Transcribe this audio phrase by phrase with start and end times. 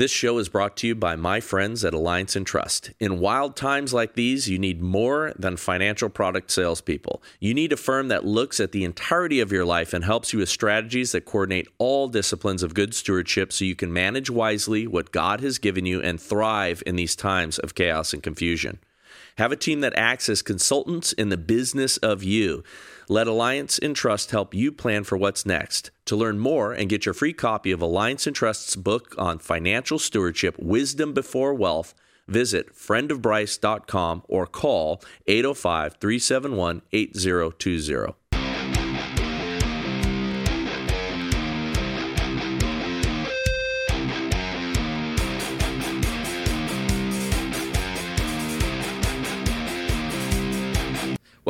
[0.00, 2.90] This show is brought to you by my friends at Alliance Entrust.
[3.00, 7.22] In wild times like these, you need more than financial product salespeople.
[7.38, 10.38] You need a firm that looks at the entirety of your life and helps you
[10.38, 15.12] with strategies that coordinate all disciplines of good stewardship so you can manage wisely what
[15.12, 18.78] God has given you and thrive in these times of chaos and confusion.
[19.36, 22.64] Have a team that acts as consultants in the business of you.
[23.10, 25.90] Let Alliance Entrust help you plan for what's next.
[26.04, 30.56] To learn more and get your free copy of Alliance Entrust's book on financial stewardship,
[30.60, 31.92] Wisdom Before Wealth,
[32.28, 38.19] visit friendofbryce.com or call 805 371 8020.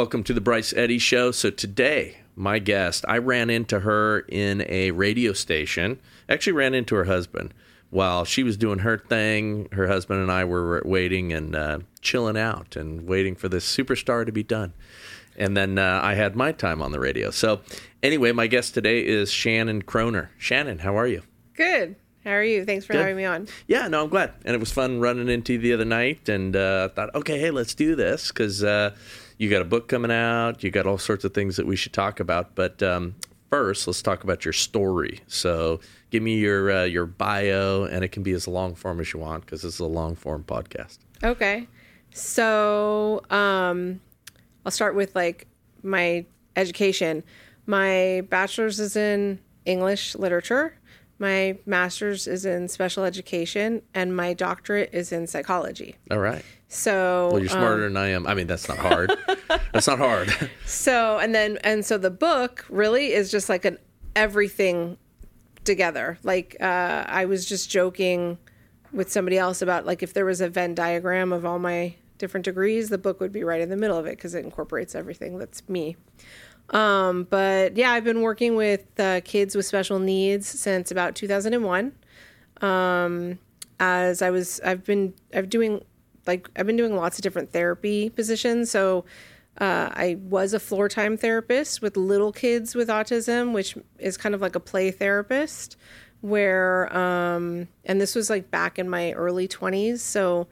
[0.01, 1.31] Welcome to the Bryce Eddy Show.
[1.31, 6.01] So, today, my guest, I ran into her in a radio station.
[6.27, 7.53] Actually, ran into her husband
[7.91, 9.69] while she was doing her thing.
[9.73, 14.25] Her husband and I were waiting and uh, chilling out and waiting for this superstar
[14.25, 14.73] to be done.
[15.37, 17.31] And then uh, I had my time on the radio.
[17.31, 17.61] So,
[18.03, 20.31] anyway, my guest today is Shannon Kroner.
[20.39, 21.25] Shannon, how are you?
[21.53, 21.95] Good.
[22.25, 22.65] How are you?
[22.65, 23.01] Thanks for Good.
[23.01, 23.49] having me on.
[23.67, 24.33] Yeah, no, I'm glad.
[24.47, 26.29] And it was fun running into you the other night.
[26.31, 28.95] And uh, I thought, okay, hey, let's do this because uh,
[29.41, 30.63] you got a book coming out.
[30.63, 32.55] You got all sorts of things that we should talk about.
[32.55, 33.15] But um,
[33.49, 35.21] first, let's talk about your story.
[35.29, 39.15] So give me your uh, your bio, and it can be as long form as
[39.15, 40.99] you want because this is a long form podcast.
[41.25, 41.67] Okay.
[42.13, 44.03] So, um,
[44.67, 45.47] I'll start with like
[45.83, 47.25] my education.
[47.65, 50.77] My bachelor's is in English literature.
[51.19, 55.97] My master's is in special education, and my doctorate is in psychology.
[56.11, 56.45] All right.
[56.73, 58.29] So, Well, you're smarter than I am.
[58.29, 59.13] I mean, that's not hard.
[59.73, 60.33] that's not hard.
[60.67, 63.77] So and then and so the book really is just like an
[64.15, 64.97] everything
[65.65, 66.17] together.
[66.23, 68.39] Like uh, I was just joking
[68.93, 72.45] with somebody else about like if there was a Venn diagram of all my different
[72.45, 75.39] degrees, the book would be right in the middle of it because it incorporates everything
[75.39, 75.97] that's me.
[76.71, 81.93] Um, but yeah, I've been working with uh, kids with special needs since about 2001.
[82.61, 83.41] Um,
[83.81, 85.85] as I was, I've been, I've doing
[86.27, 88.71] like I've been doing lots of different therapy positions.
[88.71, 89.05] So
[89.59, 94.35] uh, I was a floor time therapist with little kids with autism, which is kind
[94.35, 95.77] of like a play therapist.
[96.23, 100.49] Where um, and this was like back in my early 20s, so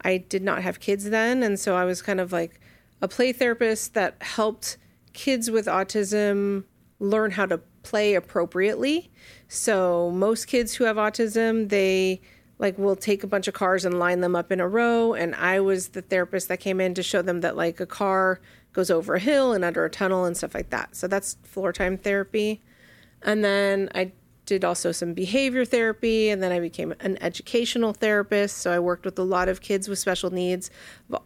[0.00, 2.58] I did not have kids then, and so I was kind of like
[3.02, 4.78] a play therapist that helped
[5.12, 6.64] kids with autism
[7.00, 9.10] learn how to play appropriately.
[9.48, 12.20] So most kids who have autism, they
[12.60, 15.34] like we'll take a bunch of cars and line them up in a row and
[15.34, 18.38] I was the therapist that came in to show them that like a car
[18.72, 20.94] goes over a hill and under a tunnel and stuff like that.
[20.94, 22.60] So that's floor time therapy.
[23.22, 24.12] And then I
[24.44, 28.58] did also some behavior therapy and then I became an educational therapist.
[28.58, 30.70] So I worked with a lot of kids with special needs,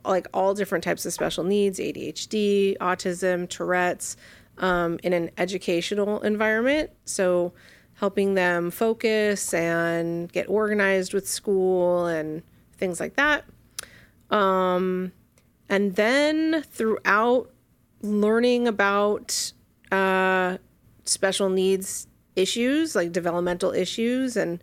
[0.05, 4.17] like all different types of special needs, ADHD, autism, Tourette's,
[4.59, 6.91] um, in an educational environment.
[7.05, 7.53] So
[7.97, 12.43] helping them focus and get organized with school and
[12.77, 13.45] things like that.
[14.31, 15.13] Um,
[15.69, 17.51] and then throughout
[18.03, 19.53] learning about
[19.91, 20.59] uh,
[21.05, 22.07] special needs
[22.37, 24.63] issues, like developmental issues and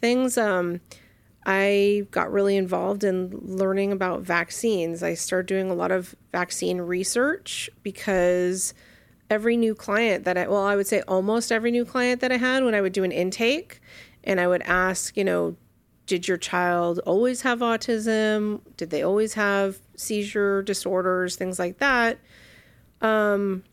[0.00, 0.80] things, um,
[1.44, 5.02] I got really involved in learning about vaccines.
[5.02, 8.74] I started doing a lot of vaccine research because
[9.32, 12.36] every new client that I, well, I would say almost every new client that I
[12.36, 13.80] had when I would do an intake
[14.24, 15.56] and I would ask, you know,
[16.04, 18.60] did your child always have autism?
[18.76, 22.18] Did they always have seizure disorders, things like that?
[23.00, 23.64] Um,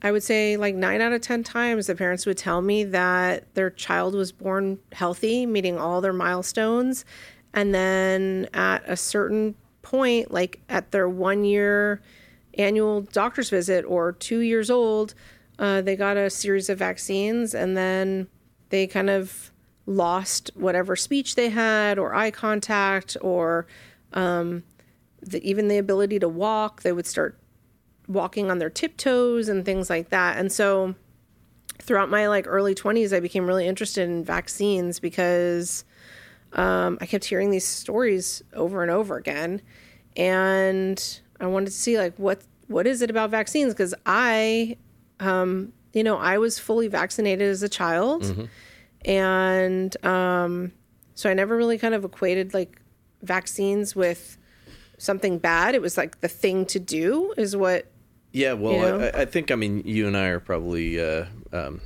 [0.00, 3.52] I would say like nine out of 10 times the parents would tell me that
[3.54, 7.04] their child was born healthy, meeting all their milestones.
[7.52, 12.00] And then at a certain point, like at their one year
[12.60, 15.14] annual doctor's visit or two years old,
[15.58, 18.28] uh, they got a series of vaccines and then
[18.70, 19.52] they kind of
[19.86, 23.66] lost whatever speech they had or eye contact or
[24.12, 24.62] um,
[25.20, 26.82] the, even the ability to walk.
[26.82, 27.38] They would start
[28.08, 30.38] walking on their tiptoes and things like that.
[30.38, 30.94] And so
[31.78, 35.84] throughout my like early 20s, I became really interested in vaccines because
[36.52, 39.62] um, I kept hearing these stories over and over again.
[40.16, 43.74] And I wanted to see like what what is it about vaccines?
[43.74, 44.76] Because I
[45.18, 48.48] um, you know I was fully vaccinated as a child.
[49.04, 50.72] And um,
[51.14, 52.80] so I never really kind of equated like
[53.22, 54.36] vaccines with
[54.98, 55.74] something bad.
[55.74, 57.90] It was like the thing to do is what
[58.32, 59.10] Yeah, well, You know?
[59.14, 61.80] I, I think I mean you and I are probably uh, um,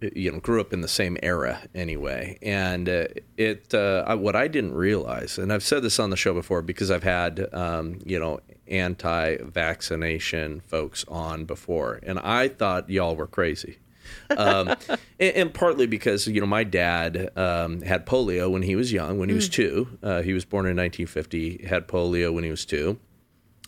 [0.00, 3.04] you know grew up in the same era anyway, and uh,
[3.36, 6.90] it uh, what I didn't realize, and I've said this on the show before because
[6.90, 8.40] I've had um, you know
[8.70, 13.78] anti-vaccination folks on before, and I thought y'all were crazy.
[14.36, 14.68] um,
[15.20, 19.18] and, and, partly because you know my dad um, had polio when he was young,
[19.18, 19.98] when he was two.
[20.02, 21.66] Uh, he was born in 1950.
[21.66, 22.98] Had polio when he was two.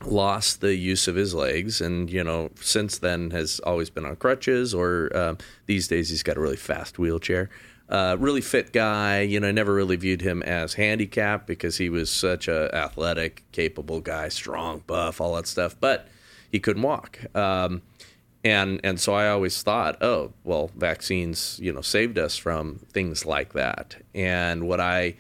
[0.05, 4.17] Lost the use of his legs, and you know since then has always been on
[4.17, 7.51] crutches, or um, these days he's got a really fast wheelchair.
[7.93, 9.21] Uh, really fit guy.
[9.21, 13.45] You know, I never really viewed him as handicapped because he was such a athletic,
[13.53, 15.77] capable guy, strong, buff, all that stuff.
[15.79, 16.09] But
[16.51, 17.21] he couldn't walk.
[17.37, 17.83] Um,
[18.43, 23.27] and and so I always thought, oh, well, vaccines, you know, saved us from things
[23.27, 23.97] like that.
[24.15, 25.17] And what I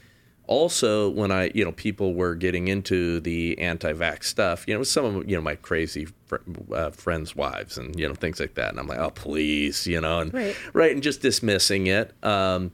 [0.52, 5.04] also when I, you know, people were getting into the anti-vax stuff, you know, some
[5.04, 6.37] of you know my crazy fr-
[6.72, 10.00] uh, friends' wives and you know things like that, and I'm like, oh, please, you
[10.00, 12.12] know, and right, right and just dismissing it.
[12.22, 12.70] Um,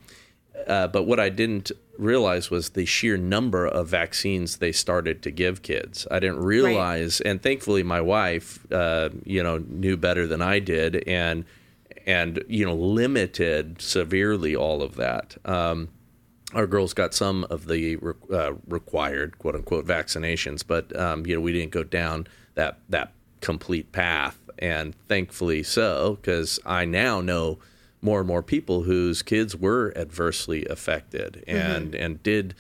[0.66, 5.30] uh, but what I didn't realize was the sheer number of vaccines they started to
[5.30, 6.06] give kids.
[6.10, 7.30] I didn't realize, right.
[7.30, 11.44] and thankfully my wife, uh, you know, knew better than I did, and
[12.06, 15.36] and you know limited severely all of that.
[15.44, 15.90] Um,
[16.54, 21.34] our girls got some of the re- uh, required quote unquote vaccinations, but um, you
[21.34, 27.20] know we didn't go down that that complete path, and thankfully so, because I now
[27.20, 27.58] know
[28.00, 32.02] more and more people whose kids were adversely affected and mm-hmm.
[32.02, 32.54] and did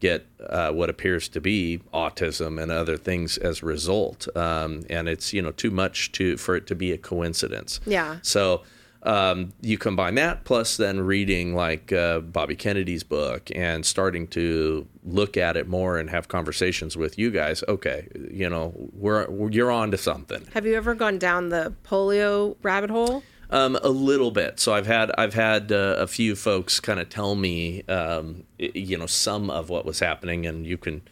[0.00, 4.34] get uh, what appears to be autism and other things as a result.
[4.36, 7.80] Um, and it's you know too much to for it to be a coincidence.
[7.86, 8.18] Yeah.
[8.22, 8.62] So.
[9.02, 14.86] Um, you combine that plus then reading like uh, Bobby Kennedy's book and starting to
[15.04, 17.64] look at it more and have conversations with you guys.
[17.66, 20.46] Okay, you know we're, we're you're on to something.
[20.52, 23.22] Have you ever gone down the polio rabbit hole?
[23.52, 24.60] Um, a little bit.
[24.60, 28.96] So I've had I've had uh, a few folks kind of tell me, um, you
[28.96, 31.02] know, some of what was happening, and you can,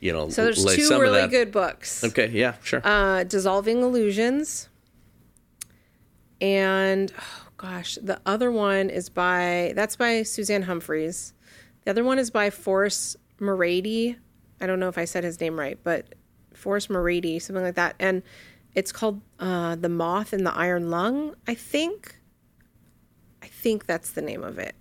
[0.00, 2.02] you know, so there's two really good books.
[2.02, 2.80] Okay, yeah, sure.
[2.82, 4.70] Uh, Dissolving Illusions,
[6.42, 11.32] and oh gosh, the other one is by that's by Suzanne Humphries.
[11.84, 14.16] The other one is by Forrest Maready.
[14.60, 16.14] I don't know if I said his name right, but
[16.52, 18.22] Forrest Maready, something like that, and
[18.74, 22.16] it's called uh, The Moth and the Iron Lung, I think.
[23.42, 24.74] I think that's the name of it.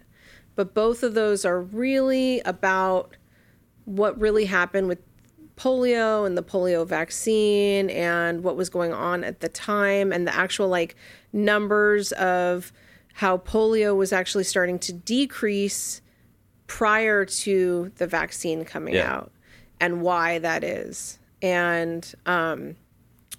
[0.55, 3.15] But both of those are really about
[3.85, 4.99] what really happened with
[5.61, 10.35] polio and the polio vaccine and what was going on at the time and the
[10.35, 10.95] actual like
[11.33, 12.73] numbers of
[13.13, 16.01] how polio was actually starting to decrease
[16.65, 19.13] prior to the vaccine coming yeah.
[19.13, 19.31] out
[19.79, 21.19] and why that is.
[21.43, 22.75] And um,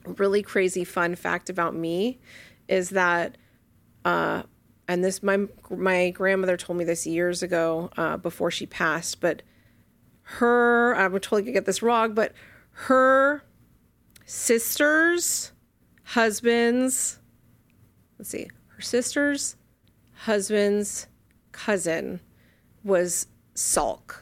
[0.04, 2.20] really crazy fun fact about me
[2.69, 3.36] is that
[4.04, 4.44] uh,
[4.86, 9.42] and this my my grandmother told me this years ago uh, before she passed but
[10.38, 12.32] her i'm totally gonna get this wrong but
[12.70, 13.44] her
[14.25, 15.52] sisters
[16.05, 17.19] husbands
[18.19, 19.56] let's see her sister's
[20.14, 21.06] husband's
[21.52, 22.20] cousin
[22.82, 24.20] was salk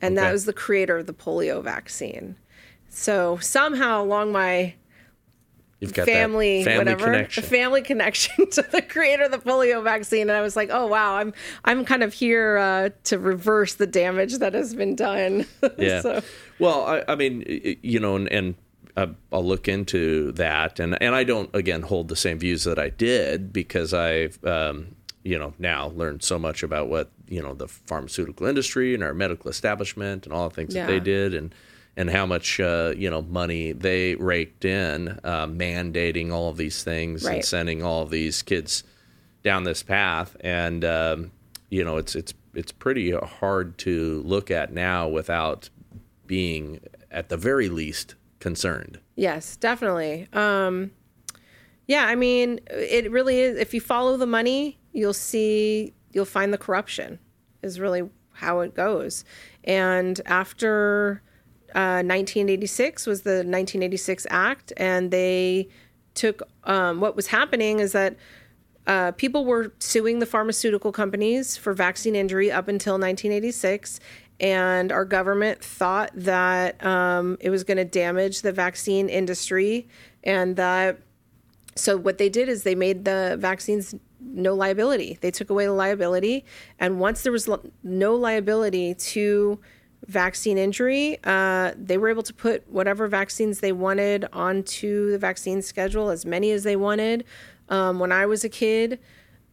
[0.00, 0.26] and okay.
[0.26, 2.36] that was the creator of the polio vaccine
[2.88, 4.74] so somehow along my
[5.80, 7.42] You've got family, family whatever, connection.
[7.44, 11.16] family connection to the creator of the polio vaccine, and I was like, oh wow,
[11.16, 11.32] I'm
[11.64, 15.46] I'm kind of here uh, to reverse the damage that has been done.
[15.76, 16.00] Yeah.
[16.00, 16.22] so.
[16.58, 17.44] Well, I, I, mean,
[17.82, 18.54] you know, and, and
[18.96, 22.78] uh, I'll look into that, and and I don't again hold the same views that
[22.78, 27.54] I did because I've um, you know now learned so much about what you know
[27.54, 30.86] the pharmaceutical industry and our medical establishment and all the things yeah.
[30.86, 31.54] that they did and
[31.98, 36.82] and how much uh, you know money they raked in uh, mandating all of these
[36.82, 37.34] things right.
[37.34, 38.84] and sending all of these kids
[39.42, 40.36] down this path.
[40.40, 41.32] And um,
[41.68, 45.68] you know it's it's it's pretty hard to look at now without
[46.24, 49.00] being at the very least concerned.
[49.16, 50.28] Yes definitely.
[50.32, 50.92] Um,
[51.86, 56.52] yeah i mean it really is if you follow the money you'll see you'll find
[56.52, 57.18] the corruption
[57.62, 58.02] is really
[58.38, 59.24] how it goes.
[59.64, 61.22] And after
[61.74, 65.68] 1986 uh, was the 1986 Act, and they
[66.14, 68.16] took um, what was happening is that
[68.86, 74.00] uh, people were suing the pharmaceutical companies for vaccine injury up until 1986,
[74.40, 79.86] and our government thought that um, it was going to damage the vaccine industry,
[80.24, 80.98] and that
[81.74, 85.18] so what they did is they made the vaccines no liability.
[85.20, 86.44] They took away the liability,
[86.78, 87.48] and once there was
[87.82, 89.60] no liability to
[90.06, 95.62] vaccine injury, uh, they were able to put whatever vaccines they wanted onto the vaccine
[95.62, 97.24] schedule, as many as they wanted.
[97.68, 98.98] Um, when I was a kid,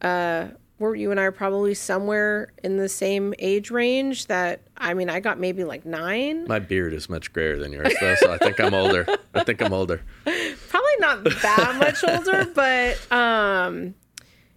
[0.02, 0.48] uh,
[0.78, 4.26] we're you and I are probably somewhere in the same age range.
[4.26, 6.46] That I mean, I got maybe like nine.
[6.46, 9.06] My beard is much grayer than yours, though, so I think I'm older.
[9.34, 10.02] I think I'm older.
[10.24, 13.94] Probably not that much older, but um,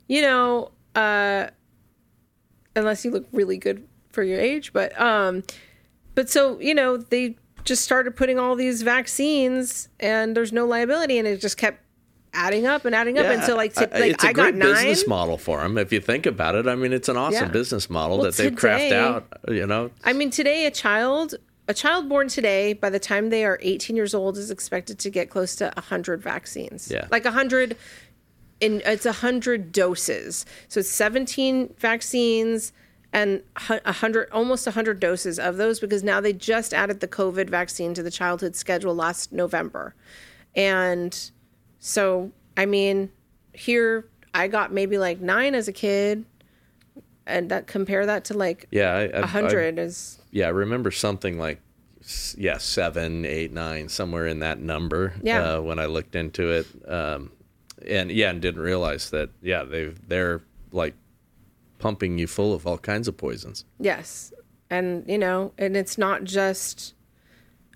[0.08, 1.48] you know, uh,
[2.76, 5.44] unless you look really good for your age, but um,
[6.20, 11.18] but so you know they just started putting all these vaccines and there's no liability
[11.18, 11.80] and it just kept
[12.34, 14.44] adding up and adding up Yeah, until like, I- t- like it's a I got
[14.52, 14.74] great nine.
[14.74, 16.68] business model for them if you think about it.
[16.68, 17.52] I mean, it's an awesome Yeah.
[17.52, 19.26] business model Well, that they've crafted out.
[19.48, 21.36] You know, I mean, today a child,
[21.70, 25.10] a child born today, by the time they are 18 years old, is expected to
[25.10, 26.90] get close to 100 vaccines.
[26.92, 27.08] Yeah.
[27.12, 27.76] like 100.
[28.62, 32.74] In it's 100 doses, so it's 17 vaccines
[33.12, 37.08] and hu- 100, almost a 100 doses of those because now they just added the
[37.08, 39.96] COVID vaccine to the childhood schedule last November,
[40.56, 41.32] and
[41.80, 43.12] so I mean,
[43.54, 46.26] here I got maybe like nine as a kid,
[47.26, 51.62] and that compare that to like yeah, a hundred is yeah, I remember something like
[52.38, 55.14] yeah, seven, eight, nine, somewhere in that number.
[55.22, 55.56] Yeah.
[55.56, 57.32] Uh, when I looked into it, um,
[57.88, 60.96] and yeah, and didn't realize that yeah, they they're like
[61.80, 63.66] pumping you full of all kinds of poisons.
[63.80, 64.32] yes,
[64.70, 66.94] and you know, and it's not just.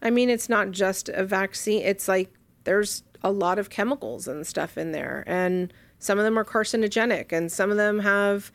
[0.01, 1.81] I mean, it's not just a vaccine.
[1.81, 2.33] It's like
[2.65, 7.31] there's a lot of chemicals and stuff in there, and some of them are carcinogenic,
[7.31, 8.51] and some of them have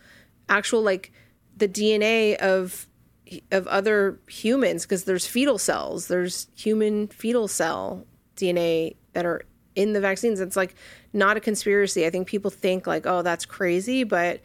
[0.49, 1.13] actual like
[1.57, 2.87] the DNA of
[3.53, 6.09] of other humans because there's fetal cells.
[6.09, 9.43] There's human fetal cell DNA that are
[9.75, 10.41] in the vaccines.
[10.41, 10.75] It's like
[11.13, 12.07] not a conspiracy.
[12.07, 14.41] I think people think like, oh, that's crazy, but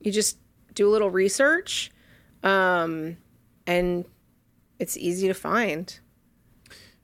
[0.00, 0.38] you just
[0.74, 1.90] do a little research,
[2.42, 3.16] um,
[3.66, 4.04] and
[4.78, 5.98] it's easy to find.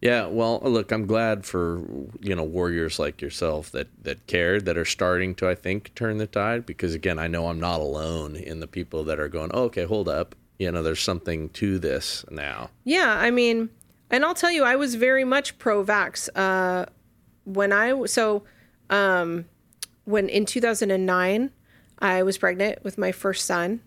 [0.00, 1.82] Yeah, well, look, I'm glad for
[2.20, 6.18] you know warriors like yourself that that cared that are starting to I think turn
[6.18, 9.50] the tide because again, I know I'm not alone in the people that are going,
[9.52, 10.36] oh, "Okay, hold up.
[10.58, 13.70] You know, there's something to this now." Yeah, I mean,
[14.08, 16.86] and I'll tell you, I was very much pro-vax uh,
[17.44, 18.44] when I so
[18.90, 19.46] um,
[20.04, 21.50] when in 2009
[22.00, 23.80] I was pregnant with my first son,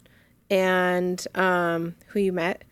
[0.49, 2.63] and um, who you met,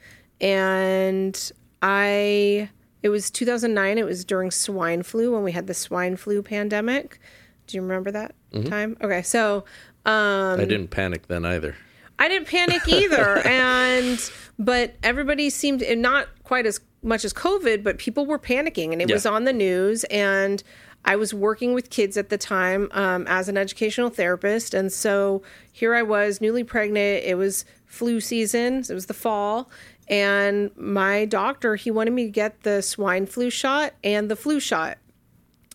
[0.42, 2.70] and I
[3.02, 3.98] it was 2009.
[3.98, 7.20] It was during swine flu when we had the swine flu pandemic.
[7.68, 8.34] Do you remember that
[8.66, 8.98] time?
[9.02, 9.64] Okay, so
[10.06, 11.76] um, I didn't panic then either.
[12.18, 13.38] I didn't panic either.
[13.48, 18.92] and but everybody seemed and not quite as much as COVID, but people were panicking
[18.92, 20.04] and it was on the news.
[20.06, 20.62] And
[21.06, 24.74] I was working with kids at the time um, as an educational therapist.
[24.74, 25.42] And so
[25.72, 27.24] here I was, newly pregnant.
[27.24, 29.70] It was flu season, it was the fall.
[30.08, 34.60] And my doctor, he wanted me to get the swine flu shot and the flu
[34.60, 34.98] shot.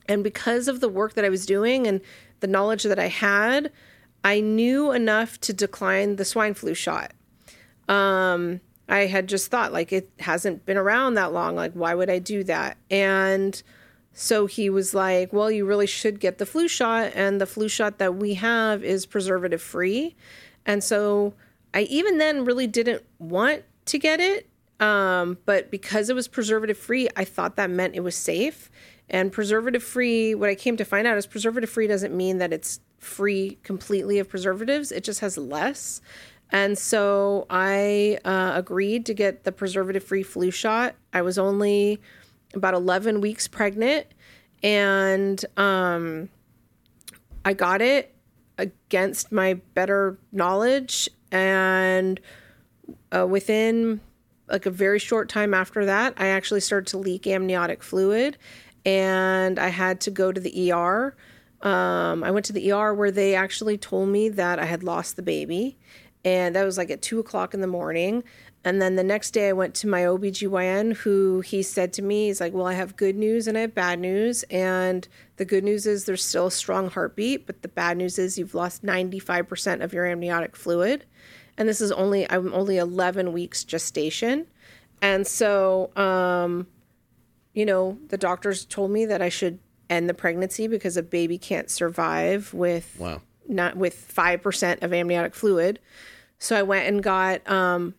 [0.08, 2.00] And because of the work that I was doing and
[2.40, 3.72] the knowledge that I had,
[4.22, 7.12] I knew enough to decline the swine flu shot.
[7.88, 11.56] Um, I had just thought, like, it hasn't been around that long.
[11.56, 12.76] Like, why would I do that?
[12.90, 13.62] And
[14.14, 17.12] so he was like, Well, you really should get the flu shot.
[17.14, 20.14] And the flu shot that we have is preservative free.
[20.64, 21.34] And so
[21.74, 24.48] I even then really didn't want to get it.
[24.80, 28.70] Um, but because it was preservative free, I thought that meant it was safe.
[29.10, 32.52] And preservative free, what I came to find out is preservative free doesn't mean that
[32.52, 36.00] it's free completely of preservatives, it just has less.
[36.50, 40.94] And so I uh, agreed to get the preservative free flu shot.
[41.12, 42.00] I was only
[42.56, 44.06] about 11 weeks pregnant
[44.64, 46.30] and um,
[47.44, 48.14] I got it
[48.56, 51.08] against my better knowledge.
[51.30, 52.18] And
[53.12, 54.00] uh, within
[54.48, 58.38] like a very short time after that, I actually started to leak amniotic fluid
[58.86, 61.14] and I had to go to the ER.
[61.60, 65.16] Um, I went to the ER where they actually told me that I had lost
[65.16, 65.78] the baby.
[66.24, 68.24] And that was like at two o'clock in the morning.
[68.64, 72.26] And then the next day I went to my OBGYN who he said to me,
[72.28, 74.42] he's like, Well, I have good news and I have bad news.
[74.44, 75.06] And
[75.36, 78.54] the good news is there's still a strong heartbeat, but the bad news is you've
[78.54, 81.04] lost 95% of your amniotic fluid.
[81.58, 84.46] And this is only, I'm only 11 weeks gestation.
[85.02, 86.66] And so, um,
[87.52, 89.58] you know, the doctors told me that I should
[89.90, 93.20] end the pregnancy because a baby can't survive with Wow.
[93.46, 95.78] not with five percent of amniotic fluid.
[96.38, 97.94] So I went and got um,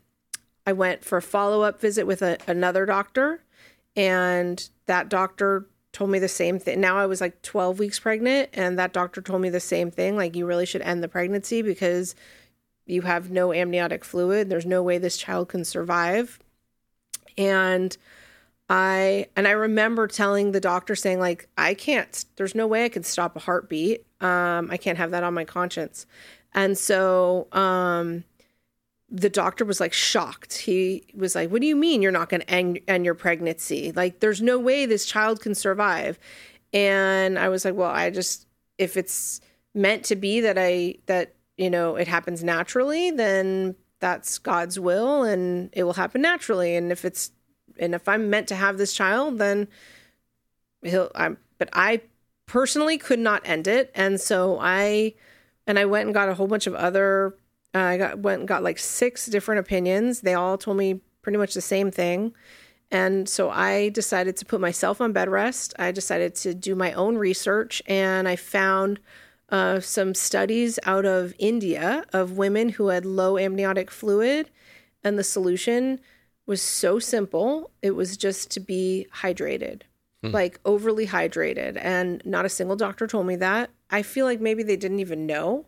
[0.65, 3.43] I went for a follow up visit with a, another doctor,
[3.95, 6.81] and that doctor told me the same thing.
[6.81, 10.15] Now I was like 12 weeks pregnant, and that doctor told me the same thing.
[10.17, 12.15] Like, you really should end the pregnancy because
[12.85, 14.49] you have no amniotic fluid.
[14.49, 16.39] There's no way this child can survive.
[17.37, 17.95] And
[18.69, 22.89] I and I remember telling the doctor saying like I can't there's no way I
[22.89, 24.05] could stop a heartbeat.
[24.21, 26.07] Um I can't have that on my conscience.
[26.55, 28.23] And so um,
[29.09, 30.57] the doctor was like shocked.
[30.57, 33.91] He was like, What do you mean you're not going to end, end your pregnancy?
[33.91, 36.19] Like, there's no way this child can survive.
[36.73, 38.47] And I was like, Well, I just,
[38.77, 39.41] if it's
[39.73, 45.23] meant to be that I, that, you know, it happens naturally, then that's God's will
[45.23, 46.75] and it will happen naturally.
[46.75, 47.31] And if it's,
[47.77, 49.67] and if I'm meant to have this child, then
[50.81, 52.01] he'll, I'm, but I
[52.45, 53.91] personally could not end it.
[53.95, 55.13] And so I,
[55.67, 57.35] and I went and got a whole bunch of other
[57.75, 60.21] uh, I got went and got like six different opinions.
[60.21, 62.33] They all told me pretty much the same thing.
[62.89, 65.73] And so I decided to put myself on bed rest.
[65.77, 68.99] I decided to do my own research and I found
[69.49, 74.49] uh, some studies out of India of women who had low amniotic fluid.
[75.03, 75.99] And the solution
[76.45, 79.81] was so simple it was just to be hydrated,
[80.23, 80.31] hmm.
[80.31, 81.77] like overly hydrated.
[81.81, 83.71] And not a single doctor told me that.
[83.89, 85.65] I feel like maybe they didn't even know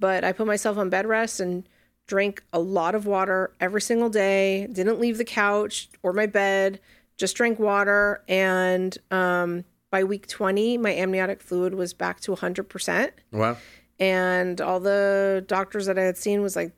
[0.00, 1.68] but I put myself on bed rest and
[2.06, 4.66] drank a lot of water every single day.
[4.66, 6.80] Didn't leave the couch or my bed,
[7.16, 8.24] just drank water.
[8.26, 13.10] And um, by week 20, my amniotic fluid was back to 100%.
[13.30, 13.56] Wow.
[14.00, 16.72] And all the doctors that I had seen was like,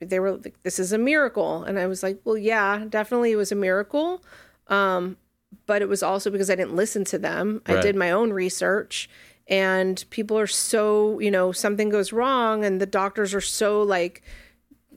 [0.00, 1.64] they were like, this is a miracle.
[1.64, 4.22] And I was like, well, yeah, definitely it was a miracle.
[4.68, 5.16] Um,
[5.66, 7.62] but it was also because I didn't listen to them.
[7.68, 7.78] Right.
[7.78, 9.10] I did my own research
[9.48, 14.22] and people are so you know something goes wrong and the doctors are so like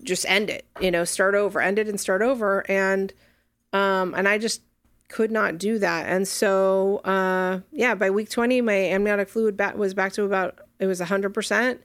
[0.03, 2.69] just end it you know start over end it and start over.
[2.69, 3.13] And
[3.73, 4.61] um and i just
[5.07, 6.07] could not do that.
[6.07, 10.59] And so uh yeah by week 20 my amniotic fluid back was back to about
[10.79, 11.79] it was 100%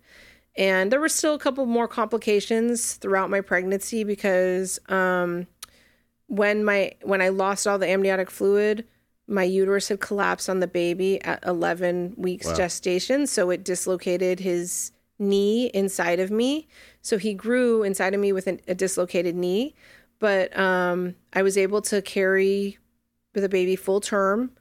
[0.57, 5.47] and there were still a couple more complications throughout my pregnancy because um
[6.29, 8.85] when my when i lost all the amniotic fluid
[9.29, 12.55] my uterus had collapsed on the baby at 11 weeks wow.
[12.55, 13.27] gestation.
[13.27, 16.69] So it dislocated his knee inside of me.
[17.03, 19.75] So he grew inside of me with an, a dislocated knee.
[20.19, 22.79] But um, I was able to carry
[23.33, 24.53] the baby full term.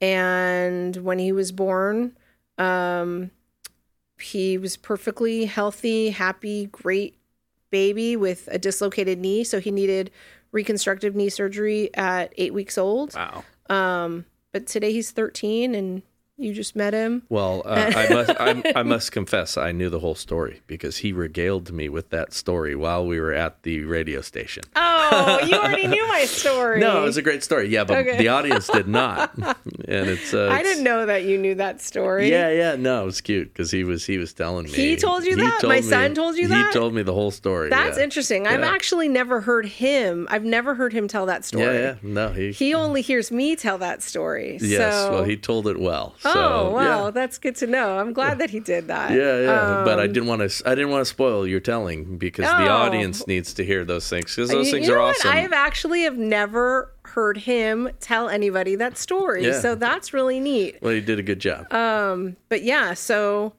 [0.00, 2.16] And when he was born,
[2.58, 3.30] um,
[4.20, 7.16] he was perfectly healthy, happy, great
[7.70, 9.44] baby with a dislocated knee.
[9.44, 10.10] So he needed
[10.52, 13.14] reconstructive knee surgery at eight weeks old.
[13.14, 13.44] Wow.
[13.70, 16.02] Um, but today he's 13 and
[16.40, 17.22] you just met him.
[17.28, 21.12] Well, uh, I must I, I, must confess I knew the whole story because he
[21.12, 24.64] regaled me with that story while we were at the radio station.
[24.74, 26.80] Oh, you already knew my story.
[26.80, 27.68] No, it was a great story.
[27.68, 28.16] Yeah, but okay.
[28.16, 29.32] the audience did not.
[29.90, 32.30] And it's, uh, I didn't know that you knew that story.
[32.30, 34.70] Yeah, yeah, no, it was cute because he was he was telling me.
[34.70, 35.60] He told you that.
[35.60, 36.66] Told my me, son told you that.
[36.66, 37.70] He told me the whole story.
[37.70, 38.04] That's yeah.
[38.04, 38.46] interesting.
[38.46, 40.28] I've actually never heard him.
[40.30, 41.64] I've never heard him tell that story.
[41.64, 44.58] Yeah, yeah, no, he he only hears me tell that story.
[44.60, 45.10] Yes, so.
[45.12, 46.14] well, he told it well.
[46.20, 46.82] So, oh, wow.
[46.82, 47.98] Yeah that's good to know.
[47.98, 49.10] I'm glad that he did that.
[49.10, 49.78] Yeah, yeah.
[49.78, 50.68] Um, but I um, didn't want to.
[50.68, 54.08] I didn't want to spoil your telling because oh, the audience needs to hear those
[54.08, 55.30] things because those you, things you are awesome.
[55.30, 59.60] I have actually have never heard him tell anybody that story, yeah.
[59.60, 60.78] so that's really neat.
[60.80, 61.72] Well, he did a good job.
[61.72, 63.54] Um, but yeah, so,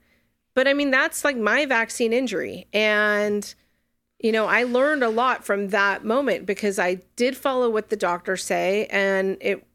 [0.53, 3.53] but I mean, that's like my vaccine injury, and
[4.19, 7.97] you know, I learned a lot from that moment because I did follow what the
[7.97, 9.65] doctor say, and it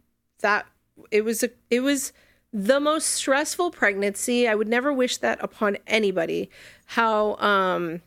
[0.40, 0.66] that
[1.10, 2.12] it was a it was
[2.56, 4.48] the most stressful pregnancy.
[4.48, 6.48] I would never wish that upon anybody.
[6.86, 8.00] How um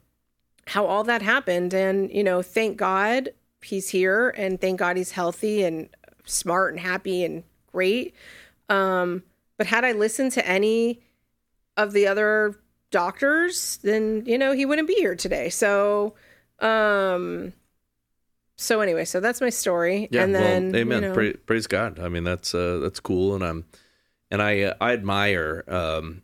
[0.66, 3.30] how all that happened and you know, thank God
[3.62, 5.88] he's here and thank God he's healthy and
[6.26, 8.16] smart and happy and great.
[8.70, 9.22] Um
[9.58, 11.04] but had I listened to any
[11.78, 12.56] of the other
[12.90, 15.50] doctors, then you know, he wouldn't be here today.
[15.50, 16.16] So
[16.58, 17.54] um
[18.56, 20.10] so anyway, so that's my story.
[20.10, 21.04] Yeah, and then well, amen.
[21.04, 22.00] You know, praise, praise God.
[22.00, 23.66] I mean, that's uh, that's cool, and I'm
[24.32, 26.24] and I uh, I admire um,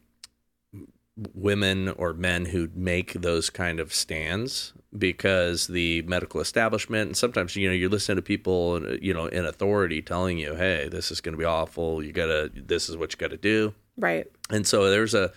[1.34, 7.56] women or men who make those kind of stands because the medical establishment and sometimes
[7.56, 11.22] you know you're listening to people you know in authority telling you hey this is
[11.22, 14.89] going to be awful you gotta this is what you gotta do right and so
[14.89, 15.32] there's a,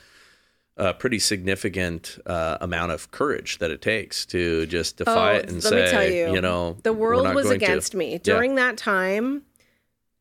[0.77, 5.49] a pretty significant uh, amount of courage that it takes to just defy oh, it
[5.49, 7.99] and say you, you, know the world was against to.
[7.99, 8.67] me during yeah.
[8.67, 9.43] that time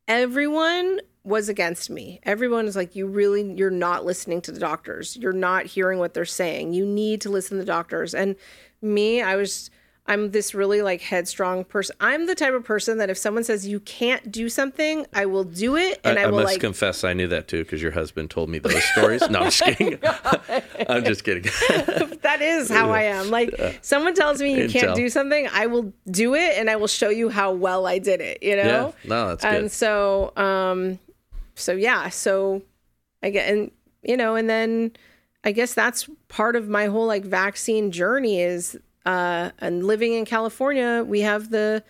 [0.06, 2.20] everyone was against me.
[2.22, 5.16] Everyone was like, you really, you're not listening to the doctors.
[5.16, 6.72] You're not hearing what they're saying.
[6.72, 8.14] You need to listen to the doctors.
[8.14, 8.36] And
[8.80, 9.70] me, I was,
[10.08, 11.94] I'm this really like headstrong person.
[12.00, 15.44] I'm the type of person that if someone says you can't do something, I will
[15.44, 16.00] do it.
[16.02, 18.30] And I, I, I will must like confess, I knew that too because your husband
[18.30, 19.28] told me those stories.
[19.28, 19.98] No, I'm just kidding.
[20.88, 21.42] I'm just kidding.
[22.22, 23.30] that is how I am.
[23.30, 26.86] Like someone tells me you can't do something, I will do it, and I will
[26.86, 28.42] show you how well I did it.
[28.42, 28.94] You know?
[29.02, 29.08] Yeah.
[29.08, 29.54] No, that's good.
[29.54, 30.98] And so, um,
[31.58, 32.62] so yeah, so
[33.22, 33.70] I get and
[34.02, 34.92] you know, and then
[35.44, 40.24] I guess that's part of my whole like vaccine journey is uh and living in
[40.24, 41.82] California, we have the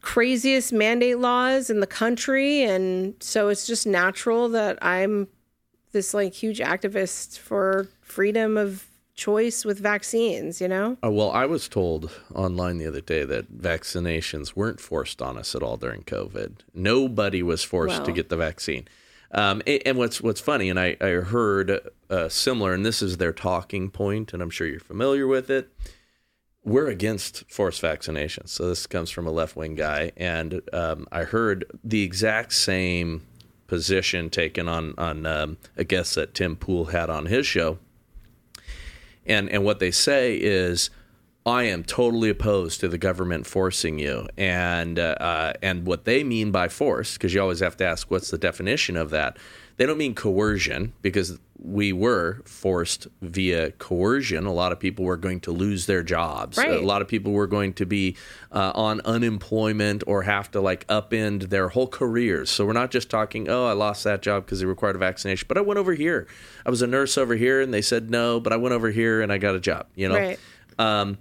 [0.00, 2.62] craziest mandate laws in the country.
[2.62, 5.28] And so it's just natural that I'm
[5.92, 10.96] this like huge activist for freedom of choice with vaccines, you know?
[11.02, 15.54] Uh, well, I was told online the other day that vaccinations weren't forced on us
[15.54, 16.56] at all during COVID.
[16.74, 18.86] Nobody was forced to get the vaccine.
[19.32, 23.16] Um, a- and what's what's funny, and I, I heard uh, similar, and this is
[23.16, 25.68] their talking point, and I'm sure you're familiar with it.
[26.64, 28.50] We're against forced vaccinations.
[28.50, 33.26] So this comes from a left wing guy, and um, I heard the exact same
[33.66, 37.78] position taken on on um, a guest that Tim Pool had on his show
[39.26, 40.90] and and what they say is
[41.46, 46.24] I am totally opposed to the government forcing you, and uh, uh, and what they
[46.24, 49.36] mean by force, because you always have to ask what's the definition of that.
[49.76, 54.46] They don't mean coercion, because we were forced via coercion.
[54.46, 56.58] A lot of people were going to lose their jobs.
[56.58, 56.70] Right.
[56.70, 58.16] A lot of people were going to be
[58.52, 62.50] uh, on unemployment or have to like upend their whole careers.
[62.50, 65.46] So we're not just talking, oh, I lost that job because they required a vaccination,
[65.48, 66.26] but I went over here.
[66.64, 69.22] I was a nurse over here, and they said no, but I went over here
[69.22, 69.86] and I got a job.
[69.94, 70.38] You know, Right.
[70.78, 71.18] um,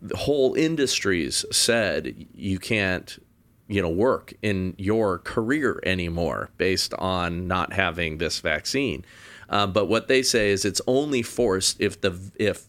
[0.00, 3.18] the whole industries said you can't
[3.68, 9.04] you know work in your career anymore based on not having this vaccine
[9.50, 12.64] uh, but what they say is it's only forced if the if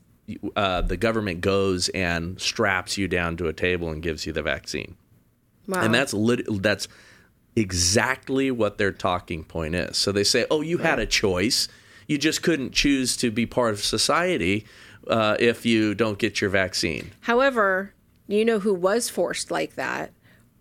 [0.55, 4.43] uh, the government goes and straps you down to a table and gives you the
[4.43, 4.95] vaccine
[5.67, 5.81] Wow.
[5.83, 6.87] and that's lit- that's
[7.55, 9.97] exactly what their talking point is.
[9.97, 11.67] So they say, "Oh, you had a choice.
[12.07, 14.65] You just couldn't choose to be part of society
[15.07, 17.93] uh, if you don't get your vaccine." However,
[18.27, 20.11] you know who was forced like that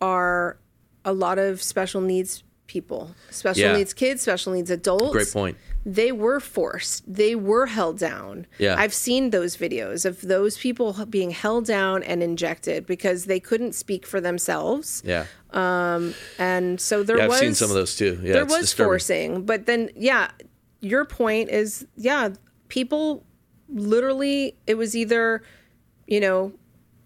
[0.01, 0.59] are
[1.05, 3.77] a lot of special needs people, special Yeah.
[3.77, 5.13] needs kids, special needs adults.
[5.13, 5.57] Great point.
[5.87, 7.03] They were forced.
[7.11, 8.47] They were held down.
[8.59, 8.75] Yeah.
[8.79, 13.75] I've seen those videos of those people being held down and injected because they couldn't
[13.75, 15.03] speak for themselves.
[15.07, 18.19] Yeah, um, And so there yeah I've was seen some of those too.
[18.23, 18.89] Yeah, there was disturbing.
[18.89, 20.31] forcing, but then yeah,
[20.81, 22.31] your point is yeah,
[22.69, 23.25] people
[23.73, 25.43] literally it was either
[26.07, 26.53] you know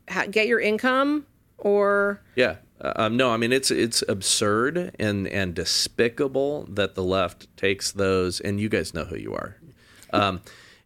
[0.08, 1.26] ha- get your income
[1.58, 2.56] or Yeah.
[2.82, 7.92] Uh, Um, no, I mean it's it's absurd and and despicable that the left takes
[7.92, 9.56] those, and you guys know who you are.
[10.12, 10.40] Um,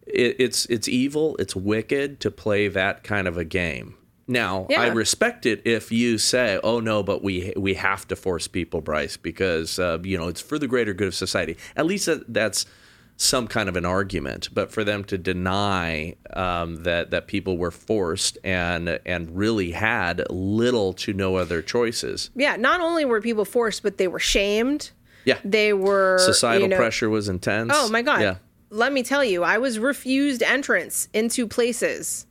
[0.07, 3.95] it, it's it's evil, it's wicked to play that kind of a game.
[4.29, 8.49] Now, I respect it if you say, "Oh no, but we we have to force
[8.49, 12.07] people, Bryce, because uh, you know it's for the greater good of society." At least
[12.07, 12.67] that, that's
[13.19, 14.51] some kind of an argument.
[14.53, 20.23] But for them to deny um, that that people were forced and and really had
[20.31, 24.91] little to no other choices, yeah, not only were people forced, but they were shamed.
[25.25, 27.73] yeah, They were societal you know- pressure was intense.
[27.75, 28.21] Oh my god.
[28.21, 28.37] yeah,
[28.71, 32.27] Let me tell you, I was refused entrance into places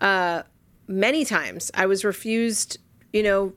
[0.00, 0.42] uh
[0.88, 1.70] many times.
[1.74, 2.78] I was refused,
[3.12, 3.52] you know,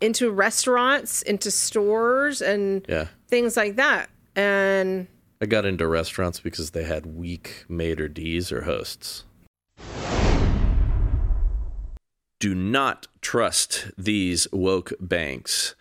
[0.00, 3.06] into restaurants, into stores and yeah.
[3.28, 4.08] things like that.
[4.34, 5.06] And
[5.42, 9.24] I got into restaurants because they had weak maitre d's or hosts.
[12.38, 15.74] Do not trust these woke banks.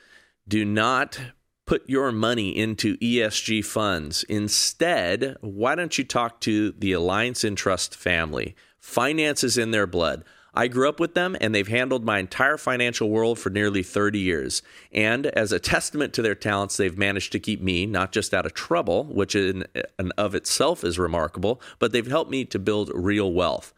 [0.48, 1.20] Do not
[1.66, 4.24] put your money into ESG funds.
[4.24, 8.56] Instead, why don't you talk to the Alliance Entrust family?
[8.80, 10.24] Finance is in their blood.
[10.60, 14.20] I grew up with them and they've handled my entire financial world for nearly 30
[14.20, 14.62] years.
[14.92, 18.46] And as a testament to their talents, they've managed to keep me not just out
[18.46, 19.66] of trouble, which in
[19.98, 23.74] and of itself is remarkable, but they've helped me to build real wealth.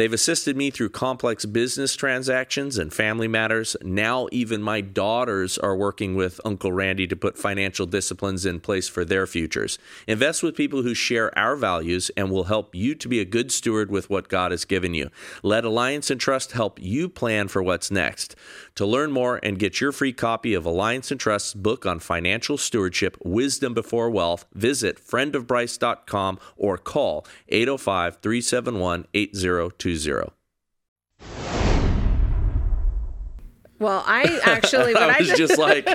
[0.00, 3.76] They've assisted me through complex business transactions and family matters.
[3.82, 8.88] Now, even my daughters are working with Uncle Randy to put financial disciplines in place
[8.88, 9.78] for their futures.
[10.06, 13.52] Invest with people who share our values and will help you to be a good
[13.52, 15.10] steward with what God has given you.
[15.42, 18.34] Let Alliance Entrust help you plan for what's next.
[18.76, 23.18] To learn more and get your free copy of Alliance Entrust's book on financial stewardship,
[23.22, 29.06] Wisdom Before Wealth, visit friendofbryce.com or call 805 371
[29.90, 30.32] 8020.
[33.78, 35.88] well, I actually I I, was did- just like,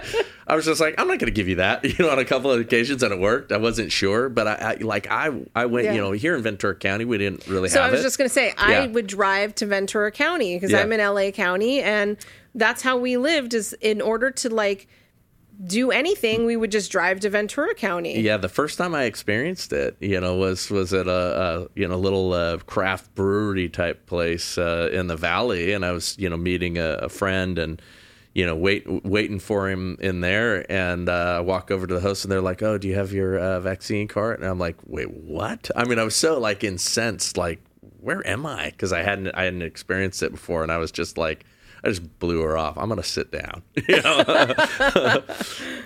[0.48, 1.84] I was just like, I'm not going to give you that.
[1.86, 3.52] You know, on a couple of occasions, and it worked.
[3.52, 5.86] I wasn't sure, but I, I like I I went.
[5.86, 5.94] Yeah.
[5.94, 7.72] You know, here in Ventura County, we didn't really have.
[7.74, 8.04] So I was it.
[8.04, 10.80] just going to say, I would drive to Ventura County because Yeah.
[10.82, 12.18] I'm in LA County, and
[12.56, 13.54] that's how we lived.
[13.54, 14.88] Is in order to like
[15.64, 18.20] do anything, we would just drive to Ventura County.
[18.20, 21.88] Yeah, the first time I experienced it, you know, was was at a, a you
[21.88, 26.30] know little uh, craft brewery type place uh, in the valley, and I was you
[26.30, 27.82] know meeting a, a friend, and
[28.34, 32.02] you know, wait, waiting for him in there, and uh, I walk over to the
[32.02, 34.76] host, and they're like, "Oh, do you have your uh, vaccine card?" And I'm like,
[34.86, 37.62] "Wait, what?" I mean, I was so like incensed, like,
[38.02, 41.18] "Where am I?" Because I hadn't, I hadn't experienced it before, and I was just
[41.18, 41.46] like,
[41.86, 42.78] I just blew her off.
[42.78, 44.24] I'm gonna sit down, you know,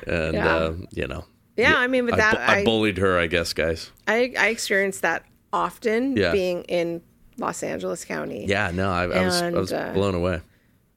[0.07, 0.55] and Yeah.
[0.55, 1.25] uh, you know,
[1.57, 3.91] Yeah, I mean, with that, I I, bullied her, I guess, guys.
[4.07, 6.31] I, I experienced that often Yeah.
[6.31, 7.01] being in
[7.38, 8.45] Los Angeles County.
[8.47, 10.41] Yeah, no, I, I was, I was uh, blown away.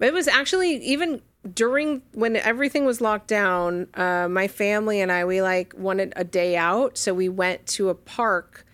[0.01, 1.21] It was actually even
[1.55, 3.89] during when everything was locked down.
[3.95, 7.89] Uh, my family and I we like wanted a day out, so we went to
[7.89, 8.65] a park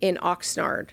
[0.00, 0.90] in Oxnard,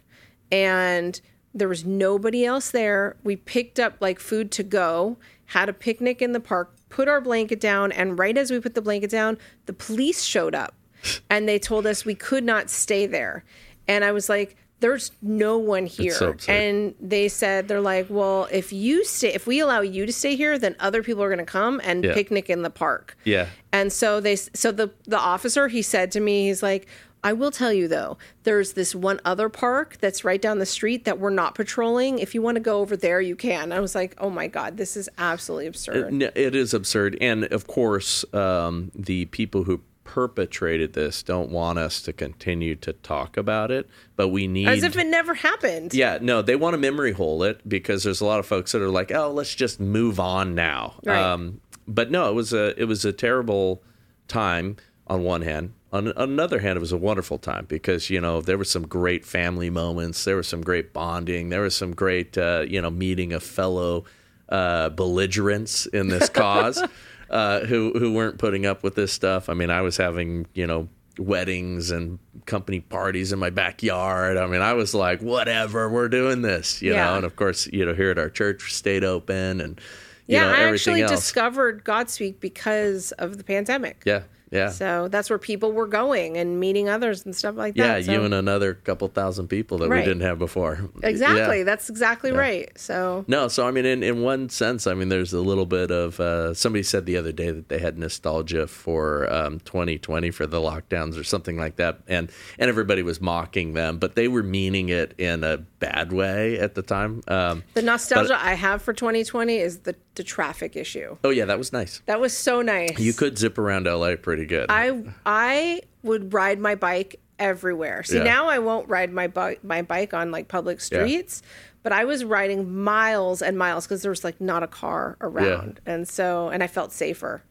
[0.52, 1.20] and
[1.56, 3.16] there was nobody else there.
[3.24, 7.22] We picked up like food to go, had a picnic in the park, put our
[7.22, 10.76] blanket down, and right as we put the blanket down, the police showed up,
[11.30, 13.44] and they told us we could not stay there,
[13.88, 14.58] and I was like.
[14.82, 16.12] There's no one here.
[16.50, 20.36] and they said they're like, well, if you stay, if we allow you to stay
[20.36, 22.14] here, then other people are going to come and Yeah.
[22.14, 23.18] picnic in the park.
[23.24, 23.48] Yeah.
[23.72, 26.88] And so they, so the the officer, he said to me, he's like,
[27.26, 31.04] I will tell you though, there's this one other park that's right down the street
[31.06, 32.20] that we're not patrolling.
[32.20, 33.72] If you want to go over there, you can.
[33.72, 36.08] I was like, oh my god, this is absolutely absurd.
[36.14, 41.78] N- It is absurd, and of course, um, the people who perpetrated this don't want
[41.78, 43.90] us to continue to talk about it.
[44.16, 45.94] But we need, As if it never happened.
[45.94, 48.82] yeah, no, they want to memory hole it because there's a lot of folks that
[48.82, 50.94] are like, oh, let's just move on now.
[51.04, 51.18] Right.
[51.22, 53.84] Um, but no, it was a it was a terrible
[54.28, 55.74] time on one hand.
[55.96, 59.26] On another hand, it was a wonderful time because you know there were some great
[59.26, 63.32] family moments, there was some great bonding, there was some great uh, you know meeting
[63.34, 64.04] of fellow
[64.50, 66.84] uh, belligerents in this cause
[67.30, 69.48] uh, who who weren't putting up with this stuff.
[69.50, 74.36] I mean, I was having you know weddings and company parties in my backyard.
[74.36, 77.06] I mean, I was like, whatever, we're doing this, you Yeah.
[77.06, 77.16] know.
[77.16, 79.80] And of course, you know, here at our church stayed open and
[80.28, 81.12] you yeah, know I actually else.
[81.12, 84.02] discovered Godspeak because of the pandemic.
[84.06, 84.70] yeah, yeah.
[84.70, 88.06] So that's where people were going and meeting others and stuff like Yeah, that.
[88.06, 90.00] So- you and another couple thousand people that Right.
[90.00, 90.90] we didn't have before.
[91.04, 91.60] exactly.
[91.60, 91.64] Yeah.
[91.64, 92.70] That's exactly right.
[92.78, 95.92] So No, so I mean, in, in one sense, I mean, there's a little bit
[95.92, 96.20] of.
[96.20, 100.58] Uh, somebody said the other day that they had nostalgia for um, 2020 for the
[100.60, 102.30] lockdowns or something like that, and
[102.60, 105.58] and everybody was mocking them, but they were meaning it in a
[105.90, 107.22] bad way at the time.
[107.28, 111.18] Um, the nostalgia I have for 2020 is the the traffic issue.
[111.24, 112.02] oh yeah, that was nice.
[112.06, 112.98] That was so nice.
[113.00, 114.68] You could zip around LA pretty good.
[114.70, 118.04] I I would ride my bike everywhere.
[118.04, 118.24] See Yeah.
[118.24, 121.42] now I won't ride my bike my bike on like public streets,
[121.84, 125.80] but I was riding miles and miles because there was like not a car around,
[125.86, 127.44] and so and I felt safer.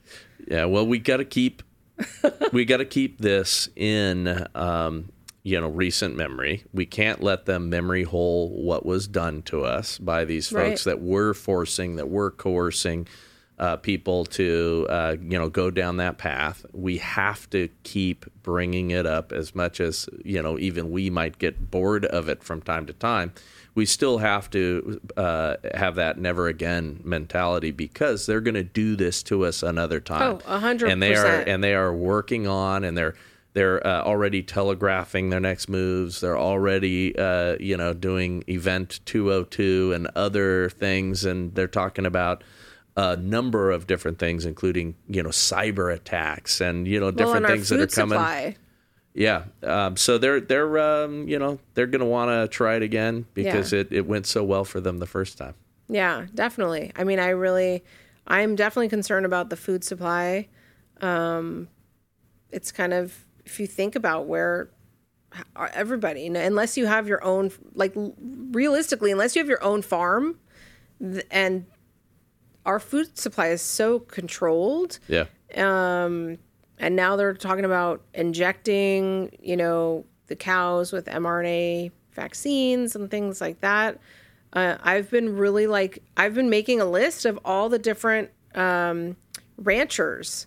[0.48, 1.62] Yeah, well, we got to keep
[2.52, 5.10] we got to keep this in um,
[5.44, 6.64] you know recent memory.
[6.72, 10.92] We can't let them memory hole what was done to us by these folks Right.
[10.94, 13.06] that were forcing, that were coercing
[13.58, 16.64] uh, people to uh, you know go down that path.
[16.72, 20.58] We have to keep bringing it up as much as you know.
[20.58, 23.32] Even we might get bored of it from time to time.
[23.76, 28.96] We still have to uh, have that never again mentality because they're going to do
[28.96, 30.40] this to us another time.
[30.46, 33.14] Oh, a hundred And they are and they are working on and they're
[33.54, 36.20] they're uh, already telegraphing their next moves.
[36.20, 42.44] They're already uh, you know doing event 202 and other things, and they're talking about
[42.96, 47.52] a number of different things, including you know cyber attacks and you know different our
[47.52, 48.18] things that are food coming.
[48.18, 48.56] supply.
[49.14, 49.44] Yeah.
[49.62, 53.26] Um, so they're they're um, you know they're going to want to try it again
[53.34, 53.80] because Yeah.
[53.80, 55.54] it, it went so well for them the first time.
[55.88, 56.90] Yeah, definitely.
[56.96, 57.84] I mean, I really,
[58.26, 60.48] I'm definitely concerned about the food supply.
[61.00, 61.68] Um,
[62.50, 64.70] it's kind of if you think about where
[65.72, 70.38] everybody, unless you have your own, like realistically, unless you have your own farm,
[71.30, 71.66] and
[72.64, 75.24] our food supply is so controlled, Yeah.
[75.50, 76.38] and
[76.96, 83.60] now they're talking about injecting, you know, the cows with mRNA vaccines and things like
[83.60, 83.98] that.
[84.52, 89.16] Uh, I've been really like I've been making a list of all the different um,
[89.58, 90.46] ranchers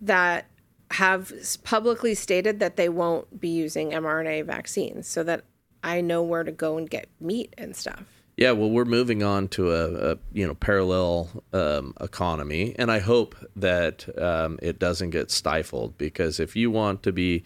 [0.00, 0.46] that
[0.92, 1.32] have
[1.64, 5.44] publicly stated that they won't be using mRNA vaccines, so that
[5.82, 8.04] I know where to go and get meat and stuff.
[8.38, 13.00] Yeah, well, we're moving on to a, a you know parallel um, economy, and I
[13.00, 15.98] hope that um, it doesn't get stifled.
[15.98, 17.42] Because if you want to be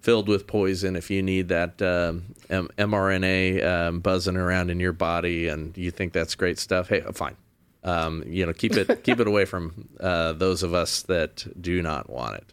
[0.00, 4.92] filled with poison, if you need that um, M- mRNA um, buzzing around in your
[4.92, 7.36] body, and you think that's great stuff, hey, fine.
[7.82, 11.80] Um, you know, keep it keep it away from uh, those of us that do
[11.80, 12.52] not want it.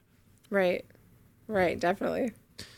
[0.54, 0.86] Right,
[1.48, 2.32] right, definitely.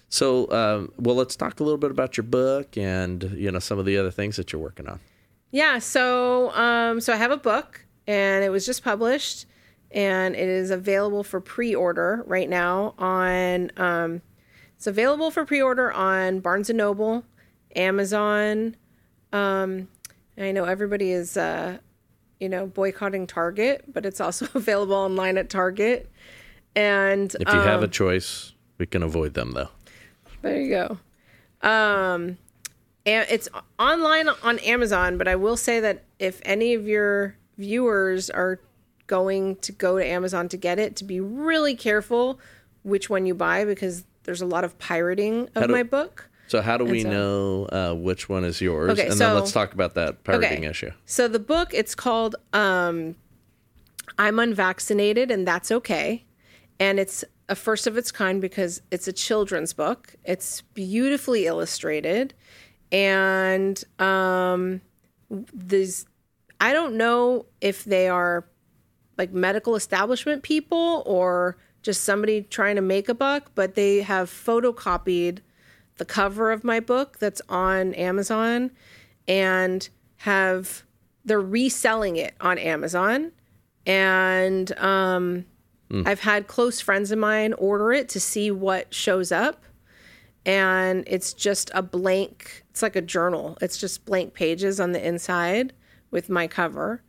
[0.08, 3.80] So, um, well, let's talk a little bit about your book and you know some
[3.80, 5.02] of the other things that you're working on.
[5.52, 9.46] Yeah, so um, so I have a book, and it was just published.
[9.92, 13.72] and it is available for pre-order right now on.
[13.78, 14.22] Um,
[14.78, 17.24] it's available for pre-order on Barnes and Noble,
[17.76, 18.76] Amazon.
[19.34, 19.88] Um,
[20.38, 21.78] I know everybody is, uh,
[22.40, 26.10] you know, boycotting Target, but it's also available online at Target.
[26.76, 29.70] And If you have um, a choice, we can avoid them though.
[30.42, 31.68] there you go.
[31.68, 32.38] Um,
[33.06, 33.48] and it's
[33.80, 38.60] online on Amazon, but I will say that if any of your viewers are
[39.08, 42.40] going to go to Amazon to get it, to be really careful
[42.84, 46.30] which one you buy because there's a lot of pirating of do- my book.
[46.48, 48.92] So how do we so- know uh, which one is yours?
[48.92, 50.92] Okay, and so- then let's talk about that pirating issue.
[51.06, 53.16] So the book, it's called um,
[54.20, 56.24] "I'm Unvaccinated and That's Okay,"
[56.80, 60.16] and it's a first of its kind because it's a children's book.
[60.24, 62.34] It's beautifully illustrated,
[62.92, 64.82] and um,
[65.30, 66.06] these
[66.60, 68.46] I don't know if they are
[69.18, 74.30] like medical establishment people or just somebody trying to make a buck, but they have
[74.30, 75.40] photocopied
[75.98, 78.72] the cover of my book that's on Amazon
[79.28, 80.84] and have
[81.24, 83.32] they're reselling it on Amazon.
[83.86, 85.46] And um,
[86.06, 89.64] I've had close friends of mine order it to see what shows up.
[90.46, 93.58] And it's just a blank, it's like a journal.
[93.62, 95.74] It's just blank pages on the inside
[96.12, 97.02] with my cover.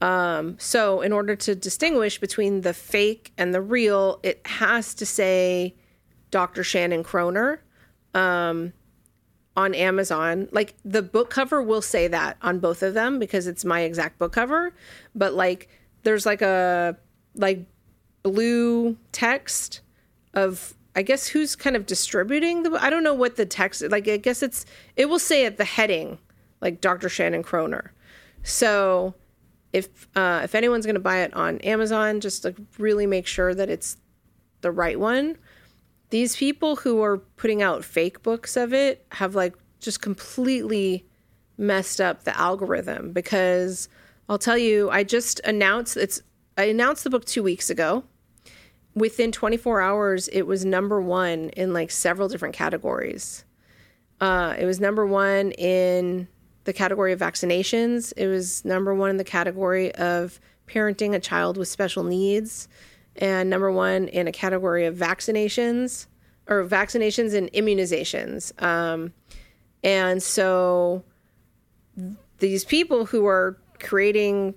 [0.00, 5.06] Um, so, in order to distinguish between the fake and the real, it has to
[5.06, 5.74] say
[6.30, 6.62] Dr.
[6.62, 7.62] Shannon Kroner
[8.14, 8.72] um,
[9.56, 10.48] on Amazon.
[10.52, 14.20] Like the book cover will say that on both of them because it's my exact
[14.20, 14.72] book cover.
[15.16, 15.68] But like,
[16.04, 16.96] there's like a
[17.34, 17.66] like
[18.22, 19.80] blue text
[20.34, 22.72] of I guess who's kind of distributing the.
[22.82, 24.08] I don't know what the text like.
[24.08, 26.18] I guess it's it will say at the heading
[26.60, 27.08] like Dr.
[27.08, 27.92] Shannon Kroner.
[28.42, 29.14] So
[29.72, 33.54] if uh, if anyone's going to buy it on Amazon, just like really make sure
[33.54, 33.96] that it's
[34.60, 35.36] the right one.
[36.10, 41.06] These people who are putting out fake books of it have like just completely
[41.58, 43.88] messed up the algorithm because
[44.28, 46.22] I'll tell you, I just announced it's
[46.58, 48.02] I announced the book 2 weeks ago.
[48.92, 53.44] Within 24 hours, it was number 1 in like several different categories.
[54.20, 56.26] Uh, it was number 1 in
[56.64, 58.12] the category of vaccinations.
[58.16, 62.68] It was number 1 in the category of parenting a child with special needs
[63.14, 66.06] and number 1 in a category of vaccinations
[66.48, 68.60] or vaccinations and immunizations.
[68.60, 69.12] Um,
[69.84, 71.04] and so
[72.38, 74.54] these people who are creating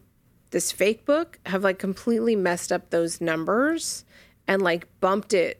[0.51, 4.05] this fake book have like completely messed up those numbers
[4.47, 5.59] and like bumped it.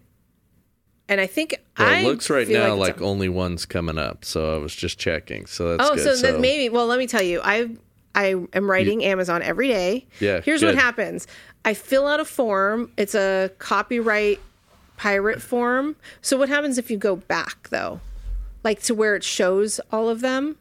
[1.10, 4.24] And I think Well, I it looks right now it's like, only one's coming up,
[4.24, 5.46] so I was just checking.
[5.46, 6.18] So that's oh, good.
[6.18, 6.70] so, then maybe.
[6.70, 7.72] Well, let me tell you, I
[8.16, 10.08] I am writing Amazon every day.
[10.20, 10.76] Yeah, Here's good.
[10.76, 11.28] what happens.
[11.66, 12.92] I fill out a form.
[12.98, 14.40] It's a copyright
[14.98, 15.96] pirate form.
[16.22, 18.00] So what happens if you go back though,
[18.64, 20.58] like to where it shows all of them?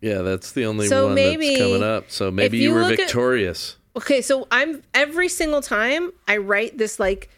[0.00, 2.10] Yeah, that's the only So one maybe that's coming up.
[2.10, 3.76] So maybe you, you were look at- victorious.
[3.96, 7.28] Okay, so I'm every single time I write this like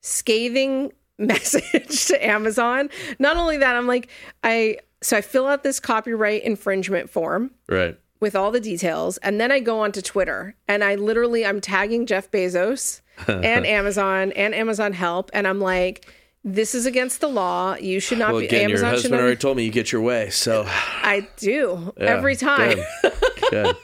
[0.00, 2.90] scathing message to Amazon.
[3.18, 4.08] Not only that, I'm like
[4.42, 7.98] I so I fill out this copyright infringement form right.
[8.20, 12.06] with all the details and then I go onto Twitter and I literally I'm tagging
[12.06, 16.06] Jeff Bezos and Amazon and Amazon Help and I'm like
[16.44, 17.74] this is against the law.
[17.76, 19.92] You should not Well, be again, your Amazon should husband already told me you get
[19.92, 20.30] your way.
[20.30, 22.78] So I do yeah, every time.
[23.02, 23.12] Good.
[23.50, 23.76] Good.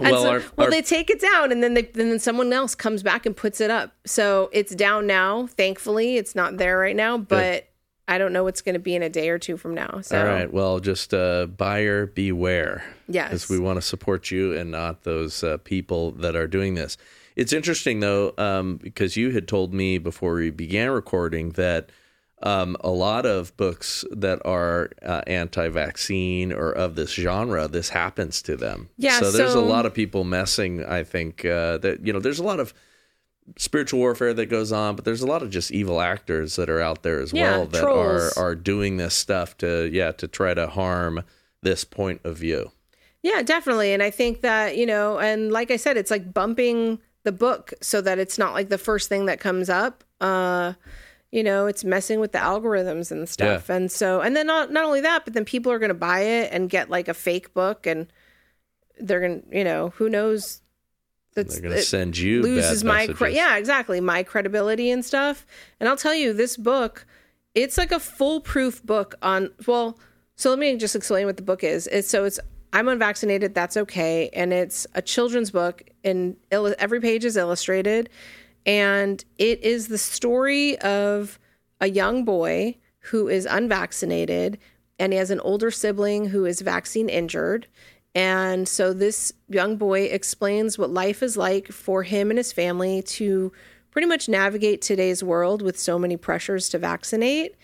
[0.00, 2.52] Well, so- our, well, our- they take it down, and then they, and then someone
[2.52, 3.92] else comes back and puts it up.
[4.04, 5.46] So it's down now.
[5.46, 7.68] Thankfully, it's not there right now, but
[8.08, 10.00] I don't know what's going to be in a day or two from now.
[10.02, 10.52] So all right.
[10.52, 12.84] Well, just uh, buyer beware.
[13.08, 13.28] Yes.
[13.28, 16.96] Because we want to support you and not those uh, people that are doing this.
[17.36, 21.90] It's interesting though, um, because you had told me before we began recording that
[22.42, 28.42] um, a lot of books that are uh, anti-vaccine or of this genre, this happens
[28.42, 28.88] to them.
[28.96, 30.84] Yeah, So there's a lot of people messing.
[30.84, 32.74] I think uh, that you know, there's a lot of
[33.58, 36.80] spiritual warfare that goes on, but there's a lot of just evil actors that are
[36.80, 38.36] out there as Yeah, well that trolls.
[38.36, 41.22] are are doing this stuff to yeah to try to harm
[41.62, 42.70] this point of view.
[43.22, 43.92] yeah, definitely.
[43.92, 47.72] And I think that you know, and like I said, it's like bumping the book
[47.80, 50.04] so that it's not like the first thing that comes up.
[50.20, 50.74] Uh,
[51.30, 53.68] you know, it's messing with the algorithms and stuff.
[53.70, 56.20] And so, and then not not only that, but then people are going to buy
[56.20, 58.06] it and get like a fake book, and
[58.98, 60.60] they're going to, you know, who knows.
[61.34, 65.46] That's, They're going to send you loses my cre- yeah exactly my credibility and stuff
[65.80, 67.06] and i'll tell you this book
[67.54, 69.98] it's like a foolproof book on well
[70.36, 72.38] so let me just explain what the book is it's so it's
[72.72, 73.54] I'm unvaccinated.
[73.54, 74.30] That's okay.
[74.32, 78.08] And it's a children's book, and illu- every page is illustrated.
[78.64, 81.38] And it is the story of
[81.80, 84.58] a young boy who is unvaccinated
[84.98, 87.66] and he has an older sibling who is vaccine injured.
[88.14, 93.02] And so this young boy explains what life is like for him and his family
[93.02, 93.52] to
[93.90, 97.56] pretty much navigate today's world with so many pressures to vaccinate.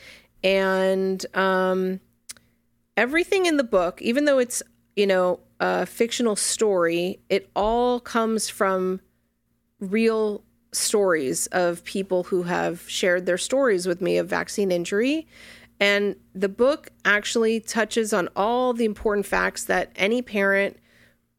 [0.43, 2.01] And um,
[2.97, 4.63] everything in the book, even though it's,
[4.99, 9.01] you know, a fictional story, it all comes from
[9.79, 10.43] real
[10.73, 15.29] stories of people who have shared their stories with me of vaccine injury.
[15.79, 20.77] And the book actually touches on all the important facts that any parent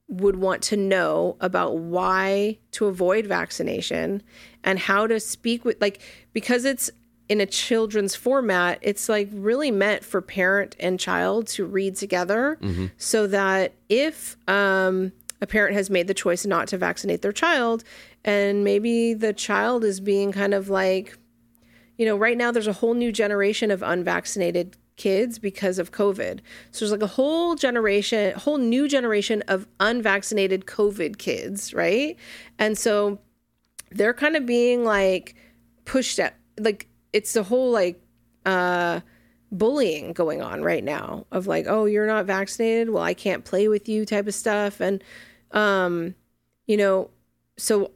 [0.08, 4.24] would want to know about why to avoid vaccination
[4.64, 6.02] and how to speak with, like,
[6.32, 6.90] because it's
[7.30, 12.58] in a children's format, it's like really meant for parent and child to read together
[12.98, 17.84] so that if um, a parent has made the choice not to vaccinate their child,
[18.26, 21.18] and maybe the child is being kind of like,
[21.98, 26.40] you know, right now there's a whole new generation of unvaccinated kids because of COVID.
[26.72, 32.18] So there's like a whole generation, whole new generation of unvaccinated COVID kids, right?
[32.58, 33.20] And so
[33.92, 35.36] they're kind of being like
[35.86, 38.02] pushed at like it's the whole like
[38.46, 39.00] uh
[39.52, 43.68] bullying going on right now of like oh you're not vaccinated well i can't play
[43.68, 45.04] with you type of stuff and
[45.52, 46.14] um
[46.68, 47.10] you know
[47.58, 47.92] so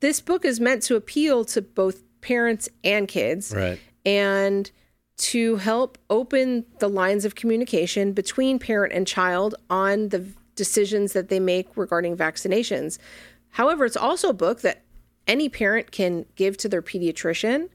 [0.00, 3.78] this book is meant to appeal to both parents and kids Right.
[4.04, 4.70] and
[5.18, 11.28] to help open the lines of communication between parent and child on the decisions that
[11.30, 12.98] they make regarding vaccinations.
[13.50, 14.82] However, it's also a book that
[15.26, 17.70] any parent can give to their pediatrician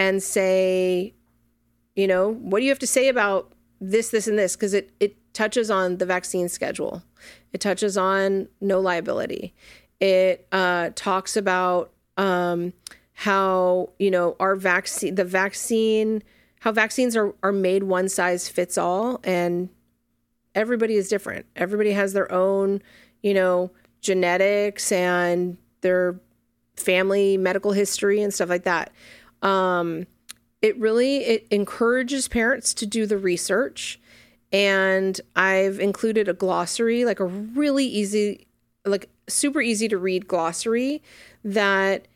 [0.00, 1.12] and say,
[1.94, 4.56] you know, what do you have to say about this, this, and this?
[4.56, 7.04] Because it, it touches on the vaccine schedule,
[7.52, 9.54] it touches on no liability,
[10.00, 12.72] it uh, talks about um,
[13.12, 16.22] how, you know, our vaccine, the vaccine,
[16.60, 19.68] how vaccines are, are made one size fits all and
[20.54, 21.44] everybody is different.
[21.56, 22.80] Everybody has their own,
[23.22, 23.70] you know,
[24.00, 26.18] genetics and their
[26.76, 28.90] family medical history and stuff like that.
[29.42, 30.06] Um,
[30.62, 33.98] it really it encourages parents to do the research
[34.52, 38.46] and I've included a glossary, like a really easy
[38.84, 41.02] like super easy to read glossary
[41.44, 42.08] that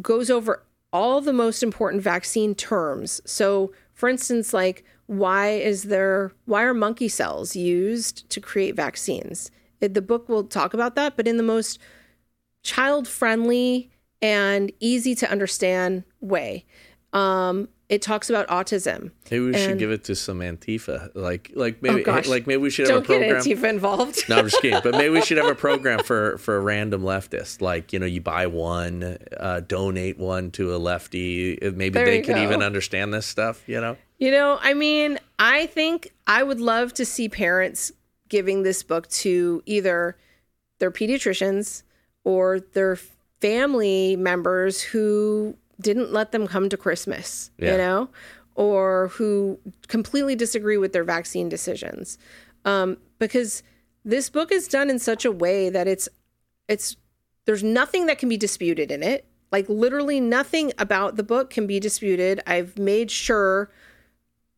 [0.00, 3.20] goes over all the most important vaccine terms.
[3.24, 9.50] So, for instance, like why is there why are monkey cells used to create vaccines?
[9.80, 11.78] It, the book will talk about that, but in the most
[12.62, 13.90] child-friendly
[14.20, 16.64] and easy to understand way.
[17.12, 19.12] Um, it talks about autism.
[19.30, 21.10] Maybe we should give it to some Antifa.
[21.14, 23.42] Like, like maybe, Oh, like maybe we should have Don't a get program.
[23.42, 24.28] Antifa involved.
[24.28, 24.80] No, I'm just kidding.
[24.82, 27.62] But maybe we should have a program for for a random leftist.
[27.62, 31.62] Like, you know, you buy one, uh, donate one to a lefty.
[31.62, 32.42] Uh, Maybe There they could go.
[32.42, 33.66] even understand this stuff.
[33.66, 33.96] You know.
[34.18, 37.90] You know, I mean, I think I would love to see parents
[38.28, 40.18] giving this book to either
[40.78, 41.84] their pediatricians
[42.24, 42.98] or their
[43.40, 47.72] family members who didn't let them come to Christmas, Yeah.
[47.72, 48.08] you know,
[48.54, 52.18] or who completely disagree with their vaccine decisions.
[52.64, 53.62] Um, because
[54.04, 56.08] this book is done in such a way that it's
[56.68, 56.96] it's
[57.46, 59.24] there's nothing that can be disputed in it.
[59.50, 62.40] Like literally nothing about the book can be disputed.
[62.46, 63.70] I've made sure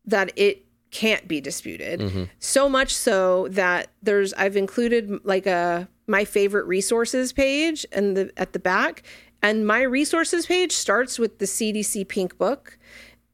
[0.05, 2.27] that it can't be disputed.
[2.39, 8.31] So much so that there's I've included like a my favorite resources page and the
[8.35, 9.03] at the back
[9.41, 12.77] and my resources page starts with the CDC pink book.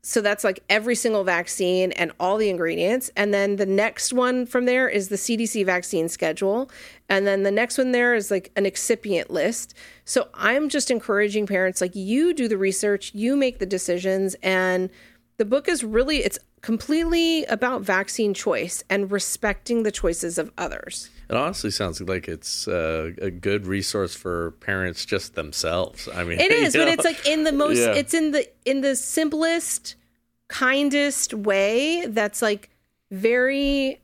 [0.02, 3.12] So that's like every single vaccine and all the ingredients.
[3.18, 6.72] And then the next one from there is the CDC vaccine schedule.
[7.10, 9.74] And then the next one there is like an excipient list.
[10.06, 14.90] So I'm just encouraging parents like you do the research, you make the decisions and
[15.36, 21.10] the book is really it's completely about vaccine choice and respecting the choices of others.
[21.30, 26.08] It honestly sounds like it's uh, a good resource for parents just themselves.
[26.14, 26.92] I mean, It is, but know?
[26.94, 27.94] it's like in the most Yeah.
[27.94, 29.96] it's in the in the simplest
[30.48, 32.70] kindest way that's like
[33.12, 34.02] very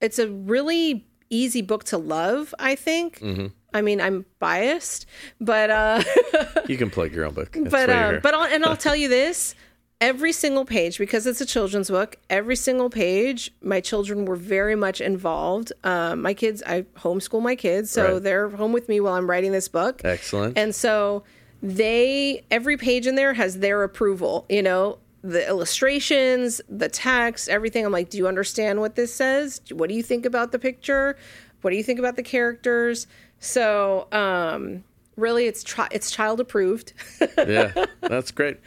[0.00, 3.18] it's a really easy book to love, I think.
[3.20, 3.46] Mm-hmm.
[3.72, 5.06] I mean, I'm biased,
[5.40, 6.02] but uh
[6.68, 7.50] you can plug your own book.
[7.52, 9.56] That's but uh, but I'll, and I'll tell you this:
[10.00, 14.74] every single page, because it's a children's book, every single page, my children were very
[14.76, 15.72] much involved.
[15.82, 18.22] Um, my kids, I homeschool my kids, so Right.
[18.22, 20.02] they're home with me while I'm writing this book.
[20.04, 20.58] excellent.
[20.58, 21.24] And so
[21.62, 24.98] they every page in there has their approval, you know.
[25.26, 27.86] the illustrations, the text, everything.
[27.86, 29.62] I'm like, do you understand what this says?
[29.72, 31.16] What do you think about the picture?
[31.62, 33.06] What do you think about the characters?
[33.40, 34.84] So, um,
[35.16, 36.92] really, it's tri- it's child approved.
[37.38, 37.72] yeah,
[38.02, 38.58] that's great.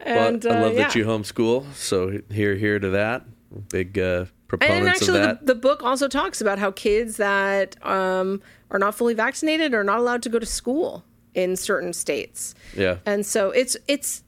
[0.00, 1.72] And well, I love uh, that you homeschool.
[1.74, 3.24] So here, here to that.
[3.70, 5.46] Big uh, proponents and actually, of the, that.
[5.46, 9.98] the book also talks about how kids that um, are not fully vaccinated are not
[9.98, 12.54] allowed to go to school in certain states.
[12.76, 14.22] yeah, And so it's it's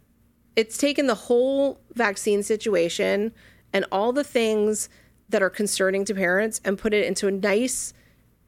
[0.57, 3.33] it's taken the whole vaccine situation
[3.73, 4.89] and all the things
[5.29, 7.93] that are concerning to parents and put it into a nice,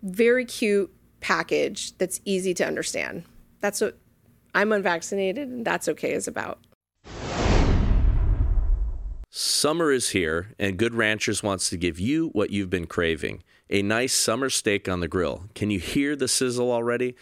[0.03, 3.25] very cute package that's easy to understand.
[3.61, 3.99] That's what
[4.55, 6.59] I'm unvaccinated and that's okay is about.
[9.33, 13.81] Summer is here, and Good Ranchers wants to give you what you've been craving a
[13.81, 15.45] nice summer steak on the grill.
[15.55, 17.15] Can you hear the sizzle already?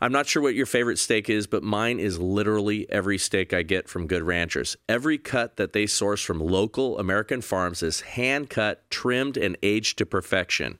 [0.00, 3.62] I'm not sure what your favorite steak is, but mine is literally every steak I
[3.62, 4.76] get from Good Ranchers.
[4.88, 9.98] Every cut that they source from local American farms is hand cut, trimmed, and aged
[9.98, 10.78] to perfection.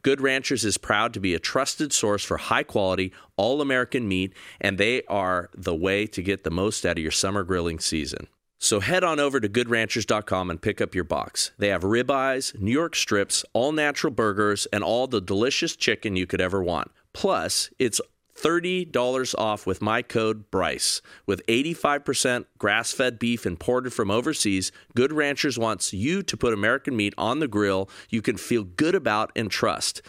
[0.00, 4.32] Good Ranchers is proud to be a trusted source for high quality, all American meat,
[4.58, 8.28] and they are the way to get the most out of your summer grilling season.
[8.64, 11.50] So head on over to goodranchers.com and pick up your box.
[11.58, 16.26] They have ribeyes, New York strips, all natural burgers, and all the delicious chicken you
[16.26, 16.90] could ever want.
[17.12, 18.00] Plus, it's
[18.36, 21.02] $30 off with my code BRYCE.
[21.26, 26.96] With 85% grass fed beef imported from overseas, Good Ranchers wants you to put American
[26.96, 30.00] meat on the grill you can feel good about and trust.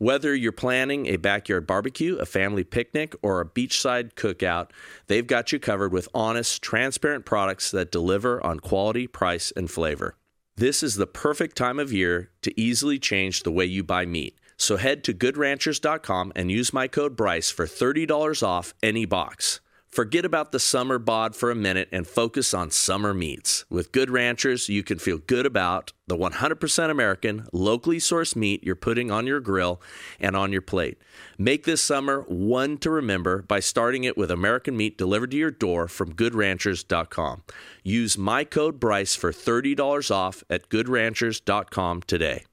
[0.00, 4.70] Whether you're planning a backyard barbecue, a family picnic, or a beachside cookout,
[5.08, 10.16] they've got you covered with honest, transparent products that deliver on quality, price, and flavor.
[10.56, 14.38] This is the perfect time of year to easily change the way you buy meat.
[14.56, 19.60] So head to goodranchers.com and use my code BRYCE for $30 off any box.
[19.90, 23.64] Forget about the summer bod for a minute and focus on summer meats.
[23.68, 28.76] With Good Ranchers, you can feel good about the 100% American, locally sourced meat you're
[28.76, 29.82] putting on your grill
[30.20, 30.98] and on your plate.
[31.38, 35.50] Make this summer one to remember by starting it with American meat delivered to your
[35.50, 37.42] door from goodranchers.com.
[37.82, 42.44] Use my code BRYCE for $30 off at goodranchers.com today.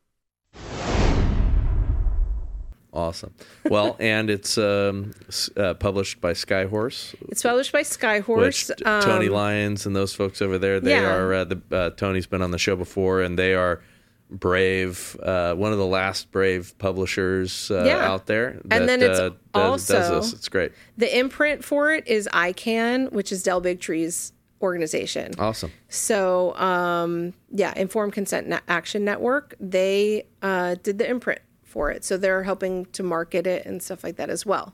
[2.98, 3.34] Awesome.
[3.70, 5.12] Well, and it's um,
[5.56, 8.38] uh, published by Skyhorse, It's published by Skyhorse.
[8.38, 11.14] which t- Tony Lyons and those folks over there, they Um, yeah.
[11.16, 13.82] are uh, the uh, Tony's been on the show before, and they are
[14.30, 18.00] brave, uh, one of the last brave publishers uh, Yeah.
[18.12, 18.60] out there.
[18.66, 20.34] That, And then it's uh, does, does also- this.
[20.34, 25.34] It's great, The imprint for it is ICAN, which is Del Bigtree's organization.
[25.38, 25.72] awesome.
[25.88, 31.40] So, um, yeah, Informed Consent Ne- Action Network, they uh, did the imprint
[31.78, 32.04] for it.
[32.04, 34.74] So they're helping to market it and stuff like that as well.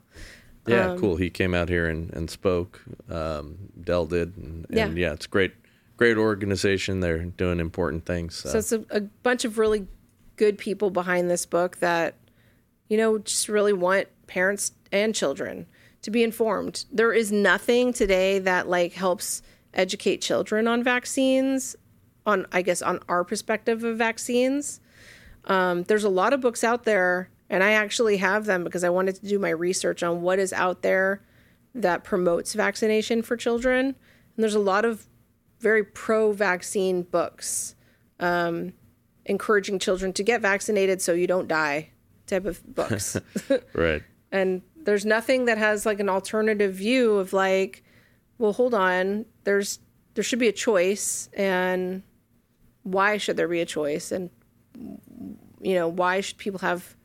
[0.65, 1.17] Yeah, Um, cool.
[1.17, 2.81] He came out here and, and spoke.
[3.09, 5.07] Um, Del did, and, and Yeah.
[5.07, 5.11] yeah.
[5.11, 5.51] it's great,
[5.97, 7.01] great organization.
[7.01, 8.35] They're doing important things.
[8.35, 9.85] So, So it's a, a bunch of really
[10.37, 12.15] good people behind this book that,
[12.87, 15.65] you know, just really want parents and children
[16.03, 16.85] to be informed.
[16.89, 19.41] There is nothing today that like helps
[19.73, 21.75] educate children on vaccines,
[22.25, 24.79] on I guess on our perspective of vaccines.
[25.45, 28.89] Um, there's a lot of books out there, and I actually have them because I
[28.89, 31.21] wanted to do my research on what is out there
[31.75, 33.87] that promotes vaccination for children.
[33.87, 35.07] And there's a lot of
[35.59, 37.75] very pro vaccine books
[38.19, 38.73] um,
[39.25, 41.89] encouraging children to get vaccinated so you don't die
[42.27, 43.17] type of books.
[43.73, 44.03] right.
[44.31, 47.83] and there's nothing that has like an alternative view of like,
[48.37, 49.79] well, hold on, there's
[50.15, 52.03] there should be a choice and
[52.83, 54.29] why should there be a choice and
[54.75, 56.95] you know, why should people have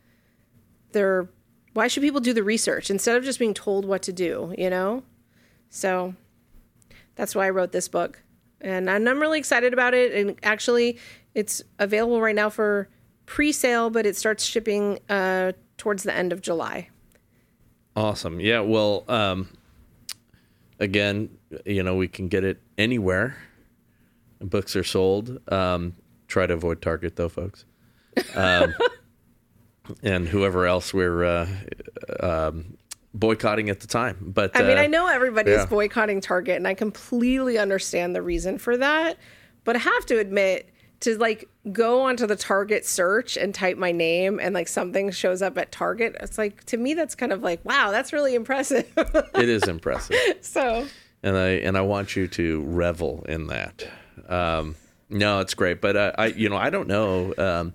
[0.93, 1.29] their
[1.75, 4.69] why should people do the research instead of just being told what to do, you
[4.69, 5.05] know?
[5.71, 6.14] So
[7.14, 8.23] that's why I wrote this book.
[8.61, 10.12] And I'm really excited about it.
[10.12, 10.99] And actually,
[11.35, 12.89] it's available right now for
[13.27, 16.89] pre sale, but it starts shipping uh, towards the end of July.
[17.95, 18.41] Awesome.
[18.41, 18.61] Yeah.
[18.61, 19.49] Well, um,
[20.81, 21.31] again,
[21.64, 23.37] you know, we can get it anywhere.
[24.41, 25.41] Books are sold.
[25.53, 25.95] Um,
[26.29, 27.64] try to avoid Target, though, folks.
[28.37, 28.74] Um,
[30.03, 31.49] and whoever else we're uh,
[32.20, 32.76] um,
[33.14, 34.16] boycotting at the time.
[34.20, 35.66] But I mean, uh, I know everybody's yeah.
[35.66, 39.18] boycotting Target, and I completely understand the reason for that.
[39.64, 40.70] But I have to admit,
[41.01, 45.43] to like go onto the Target search and type my name, and like something shows
[45.43, 48.91] up at Target, it's like to me that's kind of like, wow, that's really impressive.
[48.97, 50.16] it is impressive.
[50.41, 50.87] so
[51.22, 53.87] and I and I want you to revel in that.
[54.29, 54.74] Um,
[55.11, 57.35] no, it's great, but uh, I, you know, I don't know.
[57.39, 57.73] Um,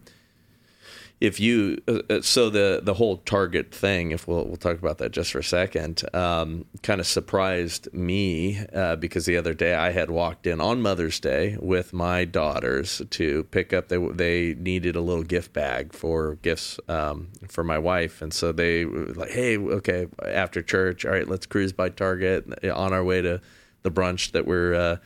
[1.23, 4.97] if you uh, uh, so the the whole target thing if we'll we'll talk about
[4.97, 9.73] that just for a second um, kind of surprised me uh, because the other day
[9.73, 14.53] I had walked in on Mother's Day with my daughters to pick up they they
[14.55, 19.13] needed a little gift bag for gifts um, for my wife and so they were
[19.13, 23.39] like hey okay after church all right let's cruise by Target on our way to
[23.83, 24.97] the brunch that we're uh,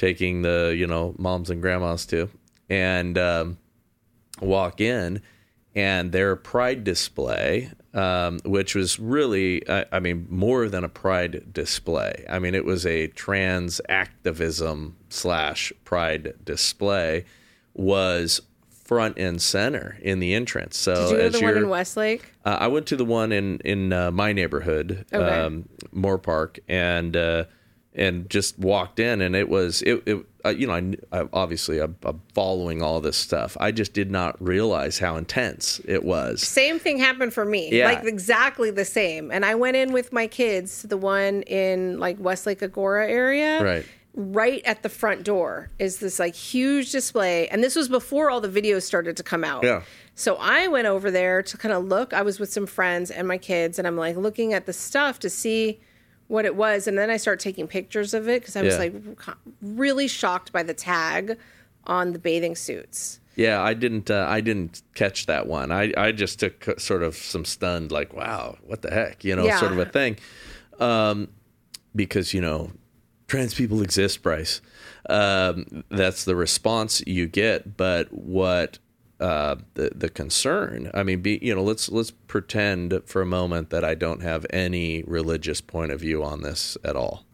[0.00, 2.28] taking the you know moms and grandmas to
[2.70, 3.58] and um,
[4.40, 5.20] walk in
[5.74, 11.52] and their pride display, um, which was really, I, I, mean, more than a pride
[11.52, 12.24] display.
[12.28, 17.24] I mean, it was a trans activism slash pride display,
[17.74, 18.40] was
[18.84, 20.76] front and center in the entrance.
[20.76, 22.32] So, did you go to the one in Westlake?
[22.44, 25.40] Uh, I went to the one in in uh, my neighborhood, okay.
[25.40, 27.16] um, Moorpark, and.
[27.16, 27.44] Uh,
[27.94, 30.74] and just walked in and it was it, it uh, you know
[31.12, 33.56] I, I obviously I'm, I'm, following all this stuff.
[33.60, 36.42] I just did not realize how intense it was.
[36.42, 37.68] Same thing happened for me.
[37.72, 37.86] Yeah.
[37.86, 39.30] like exactly the same.
[39.30, 43.62] And i went in with my kids to the one in like westlake Agoura area.
[43.62, 43.86] Right.
[44.14, 47.48] Right at the front door is this like huge display.
[47.48, 49.64] And this was before all the videos started to come out.
[49.64, 49.82] Yeah.
[50.14, 52.12] So i went over there to kind of look.
[52.12, 55.18] I was with some friends and my kids and i'm like looking at the stuff
[55.20, 55.80] to see
[56.30, 58.78] what it was, and then I start taking pictures of it because I was yeah.
[58.78, 58.94] like
[59.60, 61.36] really shocked by the tag
[61.84, 63.18] on the bathing suits.
[63.34, 64.10] Yeah, I didn't.
[64.10, 65.72] Uh, I didn't catch that one.
[65.72, 69.44] I I just took sort of some stunned, like, wow, what the heck, you know,
[69.44, 69.58] yeah.
[69.58, 70.18] sort of a thing,
[70.78, 71.28] um,
[71.96, 72.70] because you know,
[73.26, 74.60] trans people exist, Bryce.
[75.08, 77.76] Um, that's the response you get.
[77.76, 78.78] But what
[79.20, 80.90] uh, the the concern.
[80.94, 84.46] I mean, be, you know, let's let's pretend for a moment that I don't have
[84.50, 87.24] any religious point of view on this at all.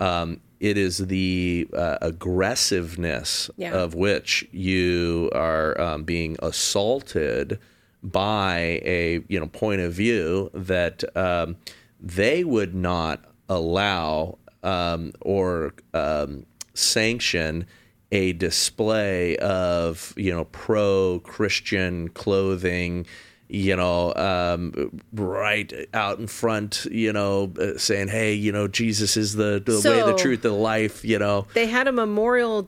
[0.00, 3.72] Um, it is the uh, aggressiveness yeah.
[3.72, 7.58] of which you are um, being assaulted
[8.02, 11.56] by a you know point of view that um,
[12.00, 17.66] they would not allow um, or um, sanction
[18.10, 23.06] a display of you know pro Christian clothing,
[23.48, 29.16] you know, um, right out in front, you know, uh, saying, "Hey, you know, Jesus
[29.16, 32.62] is the, the so, way, the truth, the life." You know, they had a Memorial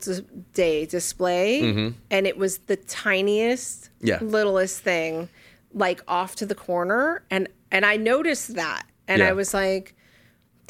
[0.53, 1.97] Day display, mm-hmm.
[2.09, 4.19] and it was the tiniest, yeah.
[4.21, 5.29] littlest thing,
[5.73, 9.29] like off to the corner, and and I noticed that, and yeah.
[9.29, 9.95] I was like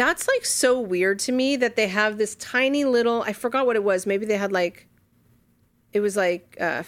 [0.08, 3.76] that's like so weird to me that they have this tiny little I forgot what
[3.76, 4.06] it was.
[4.06, 4.88] Maybe they had like
[5.94, 6.84] it was like uh,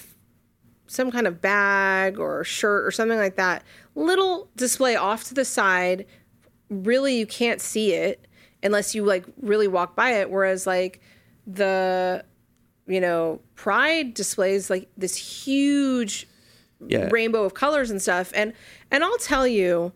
[0.87, 3.63] some kind of bag or shirt or something like that.
[3.95, 6.05] Little display off to the side.
[6.69, 8.27] Really you can't see it
[8.61, 11.01] unless you like really walk by it whereas like
[11.45, 12.23] the
[12.85, 16.27] you know, pride displays like this huge
[16.85, 17.07] yeah.
[17.11, 18.53] rainbow of colors and stuff and
[18.91, 19.93] and I'll tell you,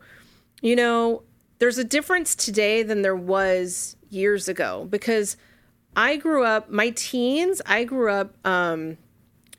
[0.62, 1.24] you know,
[1.60, 5.38] there's a difference today than there was years ago because
[5.96, 8.98] I grew up, my teens, I grew up um,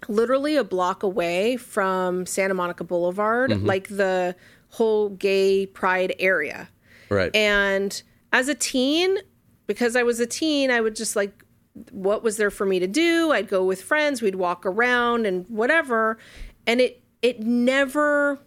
[0.06, 3.66] literally a block away from Santa Monica Boulevard, mm-hmm.
[3.66, 4.36] like the
[4.70, 6.68] whole gay pride area.
[7.08, 7.34] Right.
[7.34, 8.00] And
[8.32, 9.18] as a teen,
[9.66, 11.44] because I was a teen, I would just like,
[11.90, 13.32] what was there for me to do?
[13.32, 16.18] I'd go with friends, we'd walk around and whatever.
[16.66, 18.38] And it, it never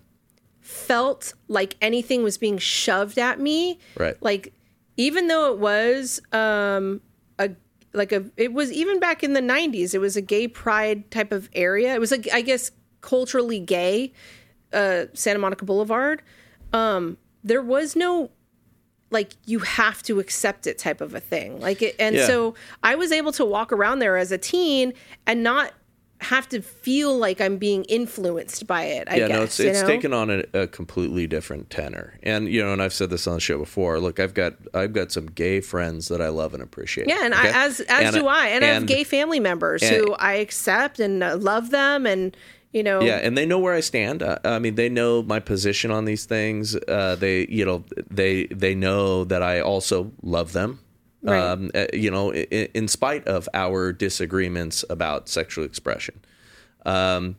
[0.72, 3.78] felt like anything was being shoved at me.
[3.98, 4.16] Right.
[4.22, 4.54] Like
[4.96, 7.02] even though it was um
[7.38, 7.52] a
[7.94, 11.32] like a it was even back in the 90s it was a gay pride type
[11.32, 11.94] of area.
[11.94, 14.14] It was like I guess culturally gay
[14.72, 16.22] uh Santa Monica Boulevard.
[16.72, 18.32] Um there was no
[19.10, 21.60] like you have to accept it type of a thing.
[21.60, 22.28] Like it and yeah.
[22.28, 24.94] so I was able to walk around there as a teen
[25.28, 25.74] and not
[26.22, 29.08] have to feel like I'm being influenced by it.
[29.10, 29.88] I yeah, guess, no, it's it's know?
[29.88, 32.14] taken on a, a, completely different tenor.
[32.22, 34.00] And you know, and I've said this on the show before.
[34.00, 37.08] Look, I've got I've got some gay friends that I love and appreciate.
[37.08, 37.50] Yeah, and okay?
[37.50, 40.14] I, as as and, do I, and, and, I have gay family members and, who
[40.14, 42.38] I accept and uh, love them, and
[42.72, 43.02] you know.
[43.02, 44.22] Yeah, and they know where I stand.
[44.22, 46.76] Uh, I mean, they know my position on these things.
[46.76, 50.80] Uh, they you know they they know that I also love them.
[51.24, 51.40] Right.
[51.40, 56.20] Um, uh, you know, in, in, spite of our disagreements about sexual expression.
[56.84, 57.36] Um,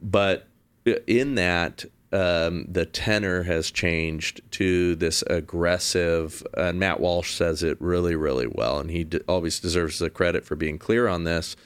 [0.00, 0.46] but
[0.84, 7.76] in that, um, the tenor has changed to this aggressive, and Matt Walsh says it
[7.80, 11.56] really, really well, and he always deserves the credit for being clear on this.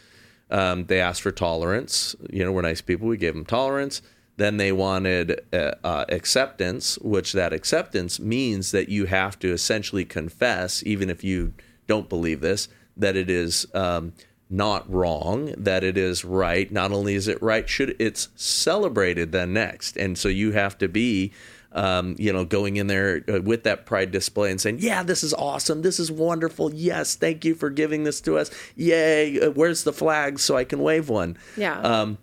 [0.51, 2.17] Um, they asked for tolerance.
[2.31, 3.09] You know, we're nice people.
[3.09, 4.03] We gave them tolerance.
[4.37, 10.05] Then they wanted uh, uh, acceptance, which that acceptance means that you have to essentially
[10.05, 11.53] confess, even if you
[11.87, 14.13] don't believe this, that it is um,
[14.49, 16.71] not wrong, that it is right.
[16.73, 19.97] Not only is it right, should it's celebrated then next.
[19.97, 21.33] And so you have to be
[21.75, 25.25] um, you know, going in there uh, with that pride display and saying, "Yeah, this
[25.25, 25.83] is awesome.
[25.83, 26.73] This is wonderful.
[26.75, 28.51] Yes, thank you for giving this to us.
[28.77, 29.41] Yay!
[29.41, 31.81] Uh, where's the flag so I can wave one?" Yeah.
[31.81, 32.19] Um,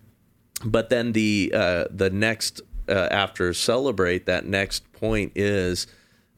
[0.65, 5.87] but then the uh, the next uh, after celebrate that next point is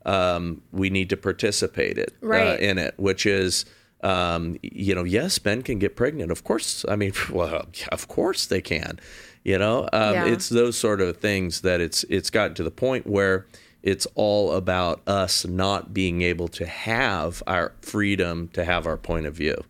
[0.05, 2.59] um, we need to participate it uh, Right.
[2.59, 3.65] in it, which is.
[4.03, 6.31] Um, you know, yes, men can get pregnant.
[6.31, 8.99] Of course, I mean, well, of course they can.
[9.43, 10.25] You know, um, Yeah.
[10.25, 13.45] it's those sort of things that it's it's gotten to the point where
[13.83, 19.27] it's all about us not being able to have our freedom to have our point
[19.27, 19.63] of view.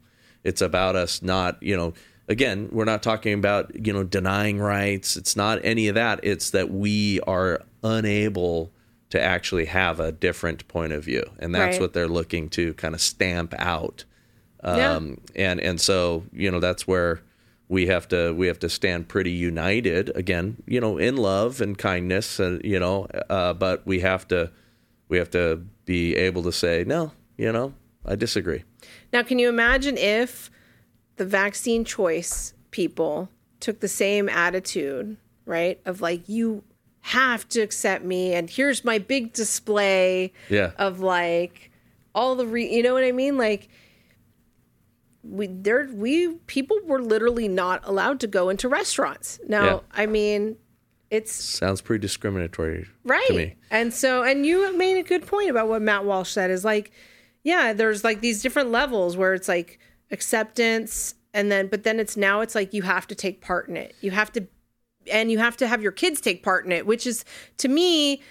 [0.46, 1.94] It's about us not, you know,
[2.32, 5.18] again, we're not talking about, you know, denying rights.
[5.18, 6.20] It's not any of that.
[6.24, 8.72] It's that we are unable
[9.10, 11.24] to actually have a different point of view.
[11.40, 11.82] And that's Right.
[11.82, 14.06] what they're looking to kind of stamp out.
[14.64, 14.94] Yeah.
[14.96, 17.22] Um, and and so, you know, that's where
[17.68, 21.78] we have to we have to stand pretty united again, you know, in love and
[21.78, 24.52] kindness, and, you know, uh, but we have to
[25.10, 27.74] we have to be able to say, no, you know,
[28.06, 28.64] I disagree.
[29.12, 30.50] Now, can you imagine if
[31.22, 35.80] the vaccine choice people took the same attitude, right?
[35.86, 36.64] Of like, you
[37.02, 40.72] have to accept me, and here's my big display Yeah.
[40.80, 41.70] of like
[42.16, 43.38] all the re, you know what I mean?
[43.38, 43.70] Like,
[45.24, 49.40] we there we people were literally not allowed to go into restaurants.
[49.48, 49.80] Now, Yeah.
[49.92, 50.58] I mean,
[51.12, 53.56] it's Sounds pretty discriminatory right to me.
[53.70, 56.90] and so and you made a good point about what matt walsh said is like
[57.44, 59.78] yeah there's like these different levels where it's like
[60.12, 63.78] acceptance and then but then it's now it's like you have to take part in
[63.78, 64.46] it you have to
[65.12, 67.24] and you have to have your kids take part in it which is
[67.58, 68.22] to me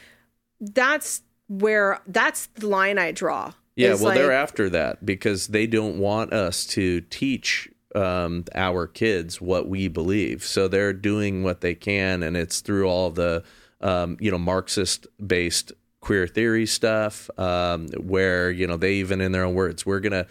[0.61, 5.99] that's where that's the line i draw Yeah, well, they're after that because they don't
[5.99, 10.45] want us to teach um, our kids what we believe.
[10.45, 13.43] So they're doing what they can, and it's through all the
[13.81, 19.45] um, you know Marxist-based queer theory stuff, um, where you know they even in their
[19.45, 20.27] own words, we're gonna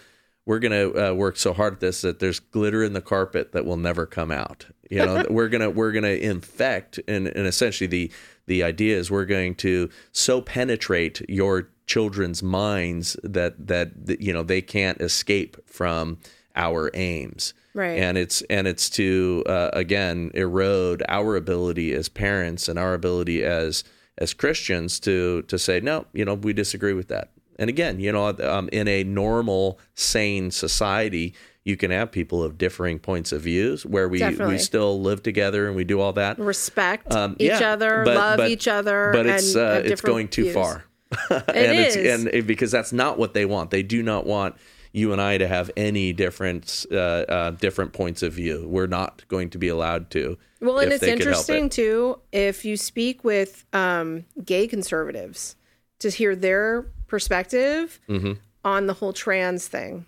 [0.50, 3.66] we're gonna uh, work so hard at this that there's glitter in the carpet that
[3.66, 4.66] will never come out.
[4.90, 8.12] You know, we're gonna we're gonna infect, and, and essentially the
[8.48, 14.34] the idea is we're going to so penetrate your children's minds that that, that you
[14.34, 16.18] know they can't escape from
[16.56, 18.00] our aims Right.
[18.00, 23.44] and it's and it's to uh, again erode our ability as parents and our ability
[23.44, 23.84] as
[24.18, 27.30] as Christians to to say no you know we disagree with that
[27.60, 31.36] and again you know um, in a normal sane society
[31.66, 34.56] you can have people of differing points of views where we Definitely.
[34.56, 38.16] we still live together and we do all that respect um, each yeah, other but-
[38.16, 40.56] love but- each other but it's and uh, it's going too views.
[40.56, 40.86] far
[41.32, 41.96] It and is.
[41.96, 44.56] it's and it- because that's not what they want they do not want
[44.92, 49.24] you and I to have any different uh, uh, different points of view we're not
[49.28, 51.72] going to be allowed to Well, and it's they could help interesting it.
[51.74, 55.56] too if you speak with um, gay conservatives
[56.00, 58.34] to hear their perspective Mm-hmm.
[58.64, 60.06] on the whole trans thing,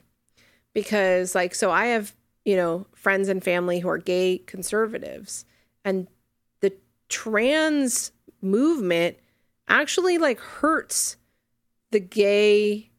[0.73, 2.13] because like so I have
[2.45, 5.45] you know friends and family who are gay conservatives,
[5.83, 6.07] and
[6.61, 6.73] the
[7.09, 9.17] trans movement
[9.67, 11.17] actually like hurts
[11.91, 12.89] the gay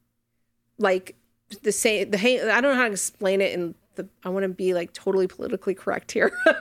[0.79, 1.17] like
[1.63, 4.49] the same the I don't know how to explain it in the I want to
[4.49, 6.33] be like totally politically correct here.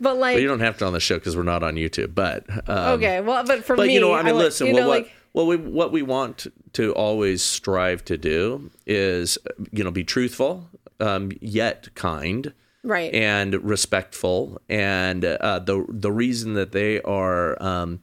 [0.00, 2.14] but like But you don't have to on the show because we're not on YouTube.
[2.14, 4.68] But um, okay, well but for but me you know, I mean, would- listen.
[4.68, 8.70] you well, know, what like well, we what we want to always strive to do
[8.86, 9.38] is
[9.70, 10.68] you know be truthful,
[11.00, 12.52] um, yet kind.
[12.84, 13.14] right.
[13.14, 14.60] and respectful.
[14.68, 18.00] And uh, the the reason that they are um,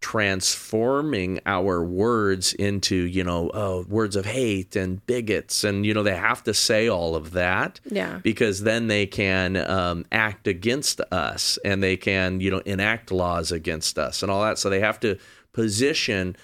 [0.00, 6.02] transforming our words into you know oh, words of hate and bigots, and you know
[6.02, 7.80] they have to say all of that.
[7.90, 8.18] Yeah.
[8.22, 13.52] Because then they can um, act against us, and they can you know enact laws
[13.52, 14.58] against us, and all that.
[14.58, 15.18] So they have to
[15.52, 16.36] position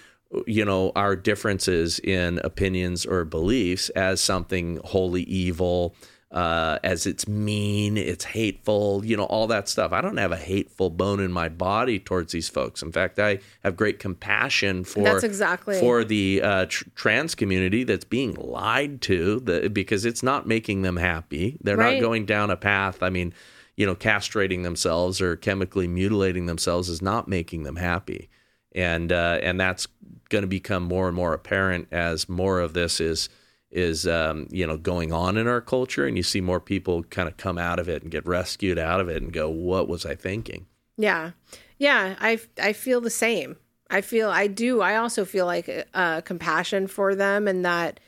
[0.46, 5.94] you know our differences in opinions or beliefs as something wholly evil
[6.30, 9.92] uh, as it's mean, it's hateful, you know, all that stuff.
[9.92, 12.80] I don't have a hateful bone in my body towards these folks.
[12.80, 17.84] In fact, I have great compassion for That's exactly- for the uh, tr- trans community
[17.84, 21.58] that's being lied to the, because it's not making them happy.
[21.62, 21.96] They're Right.
[21.96, 23.02] not going down a path.
[23.02, 23.34] I mean,
[23.76, 28.30] you know, castrating themselves or chemically mutilating themselves is not making them happy,
[28.74, 29.86] and uh, and that's
[30.28, 33.28] going to become more and more apparent as more of this is
[33.70, 37.28] is um, you know going on in our culture, and you see more people kind
[37.28, 40.04] of come out of it and get rescued out of it and go, "What was
[40.06, 40.66] I thinking?"
[40.96, 41.32] Yeah.
[41.78, 43.56] Yeah, I I feel the same.
[43.90, 44.80] I feel I do.
[44.80, 48.00] I also feel like uh compassion for them and that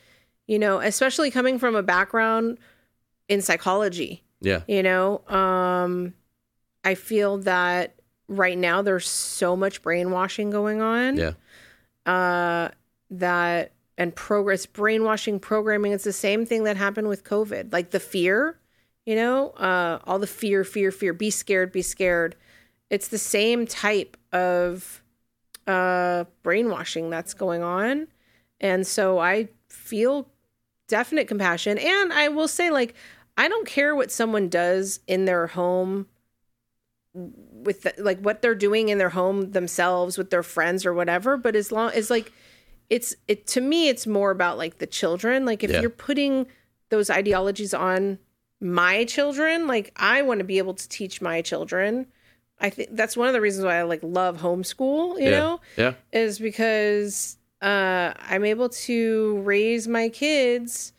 [0.46, 2.58] you know, especially coming from a background
[3.28, 4.22] in psychology.
[4.40, 4.60] Yeah.
[4.68, 6.14] You know, um,
[6.84, 7.94] I feel that
[8.28, 11.16] right now there's so much brainwashing going on.
[11.16, 11.32] Yeah.
[12.06, 12.68] Uh,
[13.10, 15.92] that and progress brainwashing programming.
[15.92, 18.58] It's the same thing that happened with COVID, like the fear.
[19.06, 21.12] You know, uh, all the fear, fear, fear.
[21.12, 22.36] Be scared, be scared.
[22.90, 25.02] It's the same type of
[25.66, 28.08] uh, brainwashing that's going on,
[28.60, 30.28] and so I feel
[30.88, 31.78] definite compassion.
[31.78, 32.94] And I will say, like,
[33.36, 36.06] I don't care what someone does in their home
[37.14, 41.36] with the, like what they're doing in their home themselves with their friends or whatever
[41.36, 42.32] but as long as like
[42.90, 45.80] it's it to me it's more about like the children like if Yeah.
[45.80, 46.46] you're putting
[46.90, 48.18] those ideologies on
[48.60, 52.06] my children like i want to be able to teach my children
[52.58, 55.38] i think that's one of the reasons why i like love homeschool you yeah.
[55.38, 55.94] know Yeah.
[56.12, 60.92] is because uh, I'm able to raise my kids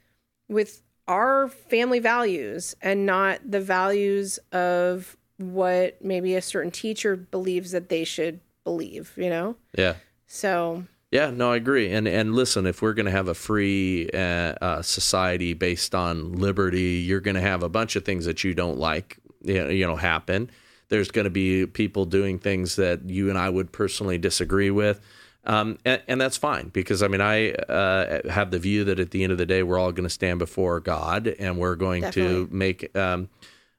[0.48, 7.72] with our family values and not the values of what maybe a certain teacher believes
[7.72, 9.56] that they should believe, you know?
[9.78, 9.96] Yeah.
[10.28, 11.92] So, Yeah, no, I agree.
[11.92, 14.18] And and listen, if we're going to have a free uh,
[14.62, 18.54] uh, society based on liberty, you're going to have a bunch of things that you
[18.54, 20.50] don't like, you know, you know happen.
[20.90, 25.00] There's going to be people doing things that you and I would personally disagree with.
[25.46, 29.12] Um, and, and that's fine because I mean I uh, have the view that at
[29.12, 32.10] the end of the day we're all going to stand before God and we're going
[32.12, 33.30] to make um,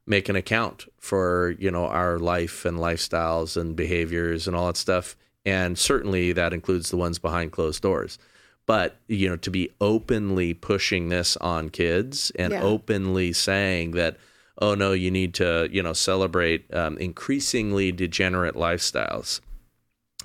[0.07, 4.77] make an account for you know our life and lifestyles and behaviors and all that
[4.77, 8.19] stuff and certainly that includes the ones behind closed doors
[8.67, 12.63] but you know to be openly pushing this on kids and Yeah.
[12.63, 14.17] openly saying that
[14.59, 19.41] oh no you need to you know celebrate um, increasingly degenerate lifestyles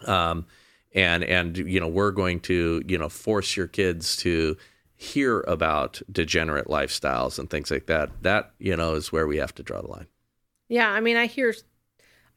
[0.07, 0.45] um,
[0.93, 4.57] and and you know we're going to you know force your kids to
[5.01, 9.53] hear about degenerate lifestyles and things like that that you know is where we have
[9.55, 10.05] to draw the line.
[10.69, 11.55] Yeah, I mean, I hear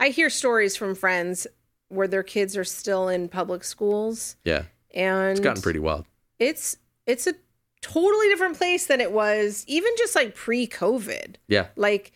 [0.01, 1.47] I hear stories from friends
[1.89, 4.37] where their kids are still in public schools.
[4.45, 4.63] Yeah.
[4.95, 6.07] And it's gotten pretty wild.
[6.39, 7.35] it's it's a
[7.83, 11.37] totally different place than it was even just like pre-COVID.
[11.49, 11.67] yeah.
[11.77, 12.13] Like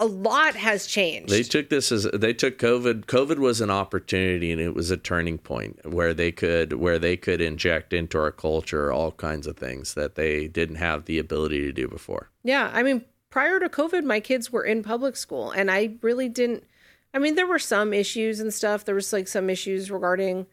[0.00, 1.30] a lot has changed.
[1.30, 3.06] They took this as they took COVID.
[3.06, 7.16] COVID was an opportunity, and it was a turning point where they could where they
[7.16, 11.60] could inject into our culture all kinds of things that they didn't have the ability
[11.62, 12.30] to do before.
[12.44, 16.28] Yeah, I mean, prior to COVID, my kids were in public school, and I really
[16.28, 16.64] didn't.
[17.12, 18.84] I mean, there were some issues and stuff.
[18.84, 20.46] There was like some issues regarding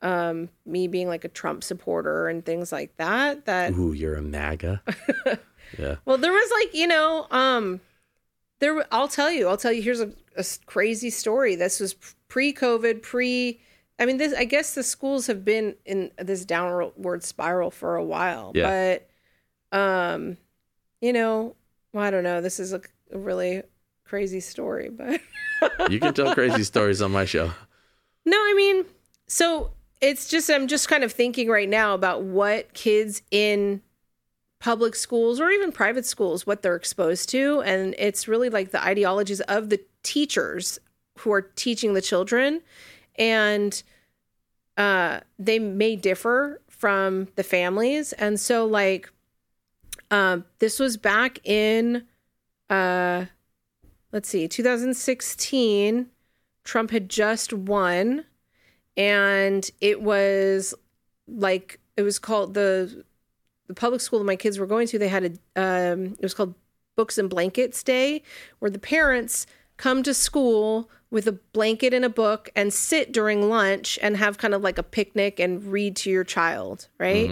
[0.00, 3.44] um, me being like a Trump supporter and things like that.
[3.44, 4.82] That Ooh, you're a MAGA.
[5.78, 7.80] yeah, well, there was like you know, um,
[8.60, 8.84] there.
[8.92, 9.48] I'll tell you.
[9.48, 9.82] I'll tell you.
[9.82, 10.12] Here's a
[10.66, 11.54] crazy story.
[11.56, 11.94] This was
[12.28, 13.60] pre-COVID, pre.
[13.98, 14.32] I mean, this.
[14.34, 18.96] I guess the schools have been in this downward spiral for a while, Yeah.
[19.72, 20.36] but, um,
[21.00, 21.56] you know,
[21.92, 22.40] well, I don't know.
[22.40, 22.80] This is a,
[23.12, 23.62] a really
[24.04, 25.20] crazy story, but
[25.90, 27.50] you can tell crazy stories on my show.
[28.24, 28.84] no, I mean,
[29.26, 33.82] so it's just I'm just kind of thinking right now about what kids in
[34.60, 37.60] public schools or even private schools what they're exposed to.
[37.62, 40.78] And it's really like the ideologies of the teachers
[41.18, 42.62] who are teaching the children.
[43.16, 43.80] And
[44.76, 48.12] uh they may differ from the families.
[48.14, 49.12] And so like
[50.10, 52.04] um this was back in
[52.70, 53.26] uh
[54.12, 56.06] let's see 2016
[56.64, 58.24] Trump had just won.
[58.96, 60.74] And it was
[61.26, 63.04] like it was called the
[63.68, 65.24] the public school that my kids were going to they had
[65.56, 66.54] a um it was called
[66.96, 68.22] books and blankets day
[68.58, 69.46] where the parents
[69.76, 74.36] come to school with a blanket and a book and sit during lunch and have
[74.36, 77.30] kind of like a picnic and read to your child right?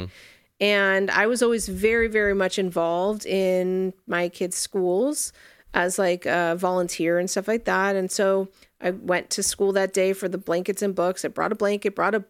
[0.61, 5.33] And i was always very very much involved in my kids schools
[5.75, 7.97] as like a volunteer and stuff like that.
[7.97, 8.49] And so
[8.81, 11.25] i went to school that day for the blankets and books.
[11.25, 12.25] I brought a blanket brought a,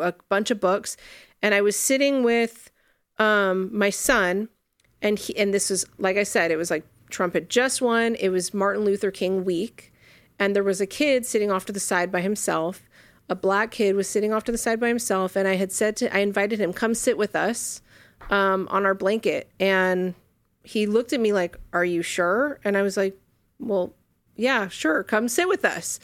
[0.00, 0.96] a bunch of books
[1.42, 2.70] and i was sitting with
[3.18, 4.48] um my son
[5.02, 8.14] and he and this was like i said it was like trump had just won.
[8.16, 9.92] It was martin luther king week.
[10.38, 12.82] And there was a kid sitting off to the side by himself.
[13.28, 15.36] A black kid was sitting off to the side by himself.
[15.36, 17.82] And i had said to i invited him come sit with us
[18.30, 19.50] um, on our blanket.
[19.60, 20.14] And
[20.62, 22.60] he looked at me like are you sure?
[22.64, 23.18] And i was like
[23.58, 23.94] well
[24.34, 25.02] yeah sure.
[25.02, 25.98] Come sit with us.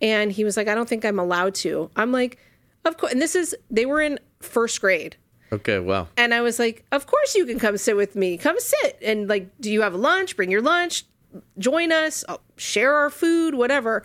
[0.00, 1.90] And he was like i don't think i'm allowed to.
[1.96, 2.38] I'm like
[2.84, 5.16] of course and this is they were in first grade
[5.54, 8.36] Okay, well, and I was like, "Of course you can come sit with me.
[8.36, 10.36] Come sit and like, do you have lunch?
[10.36, 11.04] Bring your lunch.
[11.58, 12.24] Join us.
[12.28, 14.02] I'll share our food, whatever."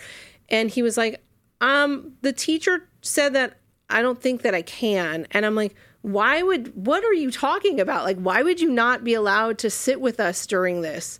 [0.49, 1.23] And he was like,
[1.61, 3.57] "Um, the teacher said that
[3.89, 7.79] I don't think that I can." And I'm like, why would what are you talking
[7.79, 8.05] about?
[8.05, 11.19] Like why would you not be allowed to sit with us during this?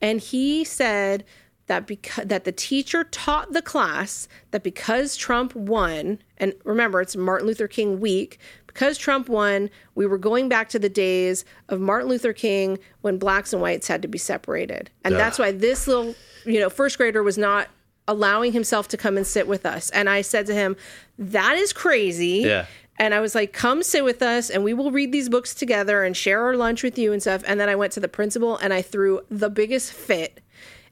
[0.00, 1.24] And he said
[1.66, 7.16] that because that the teacher taught the class that because Trump won, and remember it's
[7.16, 8.38] Martin Luther King week,
[8.80, 13.18] because Trump won, we were going back to the days of Martin Luther King when
[13.18, 14.88] blacks and whites had to be separated.
[15.04, 16.14] And that's why this little,
[16.46, 17.68] you know, first grader was not
[18.08, 19.90] allowing himself to come and sit with us.
[19.90, 20.76] And I said to him,
[21.18, 22.64] "That is crazy." Yeah.
[22.98, 26.02] And I was like, come sit with us and we will read these books together
[26.02, 27.42] and share our lunch with you and stuff.
[27.46, 30.42] And then I went to the principal and I threw the biggest fit.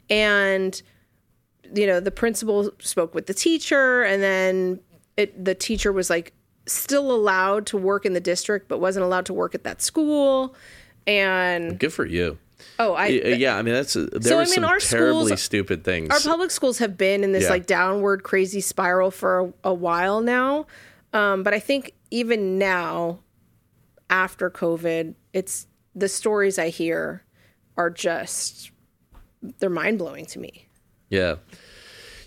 [0.09, 0.80] And,
[1.74, 4.80] you know, the principal spoke with the teacher and then
[5.18, 6.32] it, the teacher was like
[6.69, 10.55] still allowed to work in the district, but wasn't allowed to work at that school.
[11.07, 12.39] And Good for you.
[12.79, 15.85] oh, I Yeah, I mean that's there So, I mean, some our terribly schools- stupid
[15.85, 16.11] things.
[16.11, 17.51] our public schools have been in this Yeah.
[17.51, 20.66] like downward crazy spiral for a, a while now
[21.14, 23.21] um, but i think even now
[24.11, 27.23] after covid it's the stories i hear
[27.77, 28.71] are just
[29.61, 30.66] they're mind-blowing to me
[31.11, 31.37] Yeah,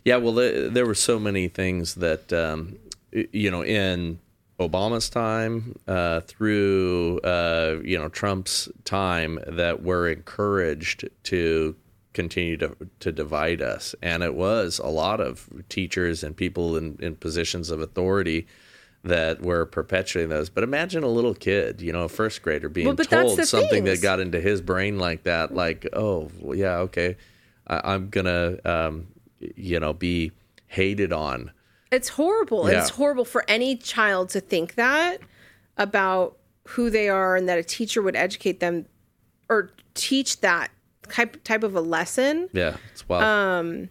[0.05, 0.15] yeah.
[0.17, 2.77] Well, there, there were so many things that um,
[3.11, 4.19] you know in
[4.67, 11.75] Obama's time uh, through uh, you know Trump's time that were encouraged to
[12.13, 16.97] continue to to divide us, and it was a lot of teachers and people in,
[16.99, 18.47] in positions of authority
[19.03, 20.49] that were perpetuating those.
[20.49, 23.99] But imagine a little kid, you know, a first grader being Well, told something things.
[23.99, 27.17] that got into his brain like that, like, oh, well, yeah, okay,
[27.67, 29.07] I, I'm gonna, um,
[29.39, 30.31] you know, be
[30.67, 31.51] hated on.
[31.91, 32.81] It's horrible Yeah.
[32.81, 35.19] it's horrible for any child to think that
[35.77, 36.37] about
[36.69, 38.85] who they are and that a teacher would educate them
[39.49, 40.71] or teach that
[41.09, 43.23] type type of a lesson Yeah, it's wild.
[43.23, 43.89] Um,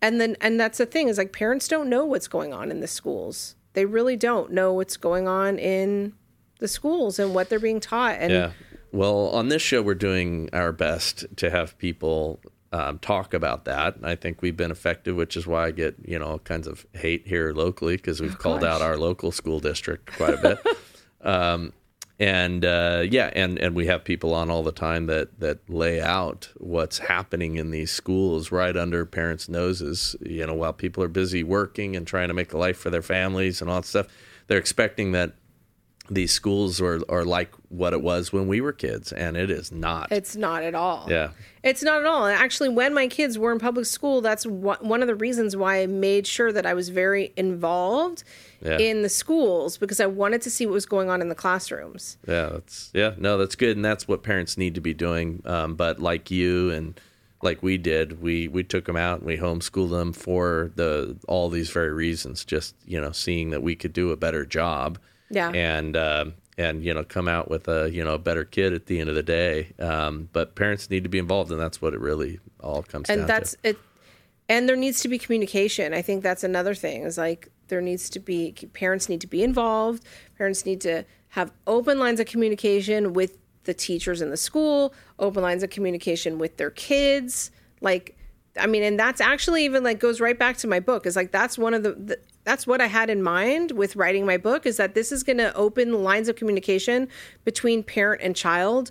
[0.00, 2.80] and then and that's the thing is like parents don't know what's going on in
[2.80, 6.12] the schools they really don't know what's going on in
[6.58, 8.52] the schools and what they're being taught and yeah.
[8.94, 12.40] Well, on this show, we're doing our best to have people
[12.72, 13.96] um, talk about that.
[14.02, 16.86] I think we've been effective, which is why I get you know all kinds of
[16.94, 18.76] hate here locally because we've called gosh.
[18.76, 20.58] out our local school district quite a bit.
[21.26, 21.72] um,
[22.18, 26.00] and uh, yeah, and and we have people on all the time that that lay
[26.00, 30.16] out what's happening in these schools right under parents' noses.
[30.20, 33.02] You know, while people are busy working and trying to make a life for their
[33.02, 34.06] families and all that stuff,
[34.46, 35.34] they're expecting that
[36.10, 39.70] these schools are, are like what it was when we were kids, and it is
[39.70, 40.10] not.
[40.10, 41.30] it's not at all yeah,
[41.62, 42.26] It's not at all.
[42.26, 45.56] And actually, when my kids were in public school, that's one one of the reasons
[45.56, 48.24] why I made sure that I was very involved
[48.60, 48.78] Yeah.
[48.78, 52.18] in the schools because I wanted to see what was going on in the classrooms.
[52.26, 55.42] yeah, that's yeah, no, that's good, and that's what parents need to be doing.
[55.46, 57.00] Um, but like you and
[57.42, 61.48] like we did, we we took them out and we homeschooled them for the all
[61.48, 62.44] these very reasons.
[62.44, 64.98] Just you know, seeing that we could do a better job.
[65.32, 65.50] Yeah.
[65.50, 68.86] and um, and you know come out with a you know a better kid at
[68.86, 69.72] the end of the day.
[69.78, 73.20] Um, but parents need to be involved, and that's what it really all comes down
[73.20, 73.76] and that's it
[74.48, 78.08] and there needs to be communication i think that's another thing is like there needs
[78.08, 80.04] to be parents need to be involved
[80.36, 85.42] parents need to have open lines of communication with the teachers in the school open
[85.42, 88.16] lines of communication with their kids like
[88.58, 91.30] i mean and that's actually even like goes right back to my book is like
[91.30, 94.66] that's one of the, the that's what i had in mind with writing my book
[94.66, 97.08] is that this is going to open lines of communication
[97.44, 98.90] between parent and child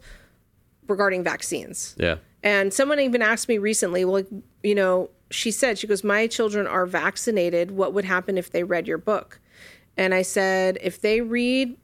[0.87, 1.95] regarding vaccines.
[1.97, 4.23] Yeah, and someone even asked me recently, well,
[4.61, 7.71] you know, she said, she goes, My children are vaccinated.
[7.71, 9.39] What would happen if they read your book?
[9.97, 11.77] And I said, If they read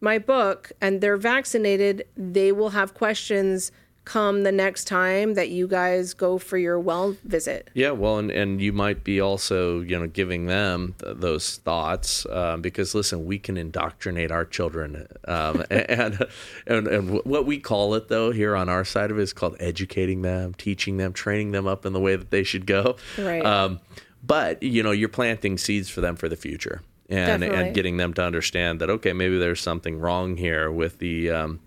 [0.00, 3.72] my book and they're vaccinated, they will have questions
[4.08, 7.68] come the next time that you guys go for your well visit.
[7.74, 12.24] Yeah, well, and, and you might be also, you know, giving them th- those thoughts
[12.30, 16.26] um, because listen, we can indoctrinate our children, um, and
[16.66, 19.56] and and what we call it though here on our side of it is called
[19.60, 22.96] educating them, teaching them, training them up in the way that they should go.
[23.18, 23.44] Right.
[23.44, 23.78] Um,
[24.22, 26.80] but you know, you're planting seeds for them for the future,
[27.10, 27.66] and Definitely.
[27.66, 31.60] and getting them to understand that okay, maybe there's something wrong here with the um,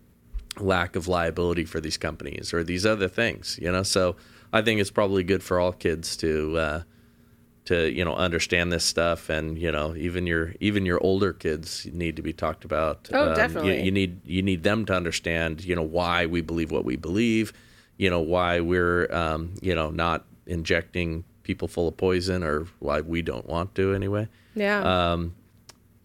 [0.59, 4.15] lack of liability for these companies or these other things you know so
[4.51, 6.81] i think it's probably good for all kids to uh
[7.65, 11.87] to you know understand this stuff and you know even your even your older kids
[11.93, 13.81] need to be talked about Oh, you- definitely.
[13.83, 17.53] you, need you need them to understand you know why we believe what we believe
[17.97, 22.99] you know why we're um you know not injecting people full of poison or why
[23.01, 24.81] we don't want to anyway Yeah.
[25.13, 25.33] Um,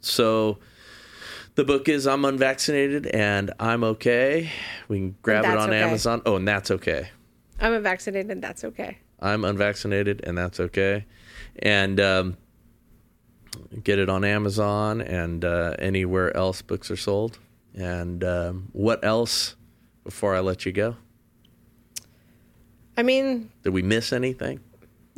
[0.00, 0.58] so
[1.56, 4.50] the book is I'm unvaccinated and I'm okay.
[4.88, 5.82] We can grab it on okay.
[5.82, 6.22] Amazon.
[6.24, 7.08] Oh, and that's okay.
[7.58, 8.98] I'm a vaccinated and that's okay.
[9.18, 11.06] I'm unvaccinated and that's okay.
[11.58, 12.36] And um,
[13.82, 17.38] get it on Amazon and uh, anywhere else books are sold.
[17.74, 19.56] And um, what else
[20.04, 20.96] before I let you go?
[22.98, 24.60] I mean, Did we miss anything?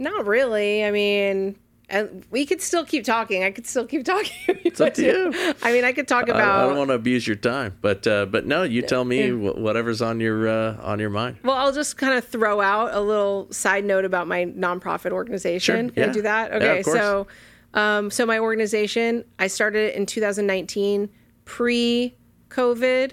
[0.01, 0.85] not really.
[0.85, 1.57] I mean,
[1.91, 3.45] and we could still keep talking.
[3.45, 4.33] I could still keep talking.
[4.65, 5.55] It's up to you.
[5.63, 8.27] I mean, I could talk I, I don't want to abuse your time, but uh,
[8.27, 11.39] but no, you tell me wh- whatever's on your uh, on your mind.
[11.43, 15.89] Well, I'll just kind of throw out a little side note about my nonprofit organization.
[15.89, 16.51] Sure, Can I do that?
[16.51, 17.27] Yeah, Okay, of so
[17.75, 21.09] um, so my organization, I started it in 2019,
[21.45, 23.13] pre-COVID,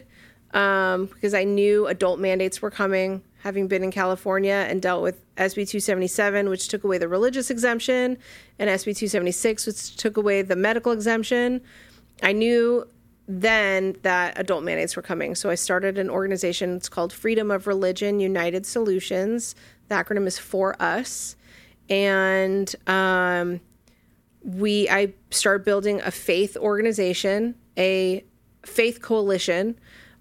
[0.54, 3.22] um, because I knew adult mandates were coming.
[3.46, 8.18] Having been in California and dealt with SB 277, which took away the religious exemption,
[8.60, 11.62] and SB 276, which took away the medical exemption,
[12.24, 12.88] I knew
[13.28, 15.36] then that adult mandates were coming.
[15.36, 16.76] So I started an organization.
[16.76, 19.56] It's called Freedom of Religion United Solutions.
[19.90, 21.36] The acronym is for us.
[21.90, 23.62] And um,
[24.44, 28.24] we I started building a faith organization, a
[28.64, 29.80] faith coalition.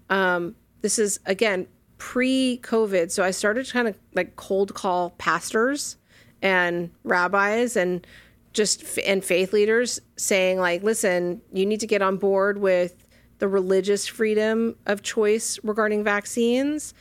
[0.09, 1.67] Um, this is again
[1.97, 5.97] pre-COVID, so I started kind of like cold call pastors
[6.41, 8.05] and rabbis and
[8.53, 13.05] just and faith leaders saying like, listen, you need to get on board with
[13.39, 16.93] the religious freedom of choice regarding vaccines,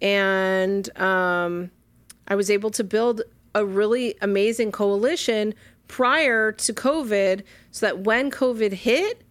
[0.00, 1.70] and um,
[2.28, 3.22] I was able to build
[3.54, 5.54] a really amazing coalition
[5.88, 7.42] prior to COVID
[7.72, 9.24] so that when COVID hit,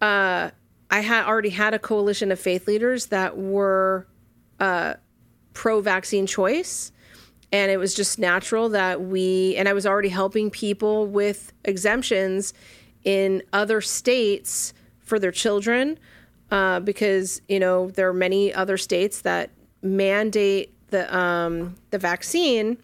[0.00, 0.50] uh,
[0.90, 4.06] I had already had a coalition of faith leaders that were
[4.60, 4.94] uh,
[5.52, 6.92] pro vaccine choice.
[7.52, 12.52] And it was just natural that we, and I was already helping people with exemptions
[13.04, 15.98] in other states for their children
[16.50, 19.50] uh, because, you know, there are many other states that
[19.82, 22.78] mandate the, um, the vaccine.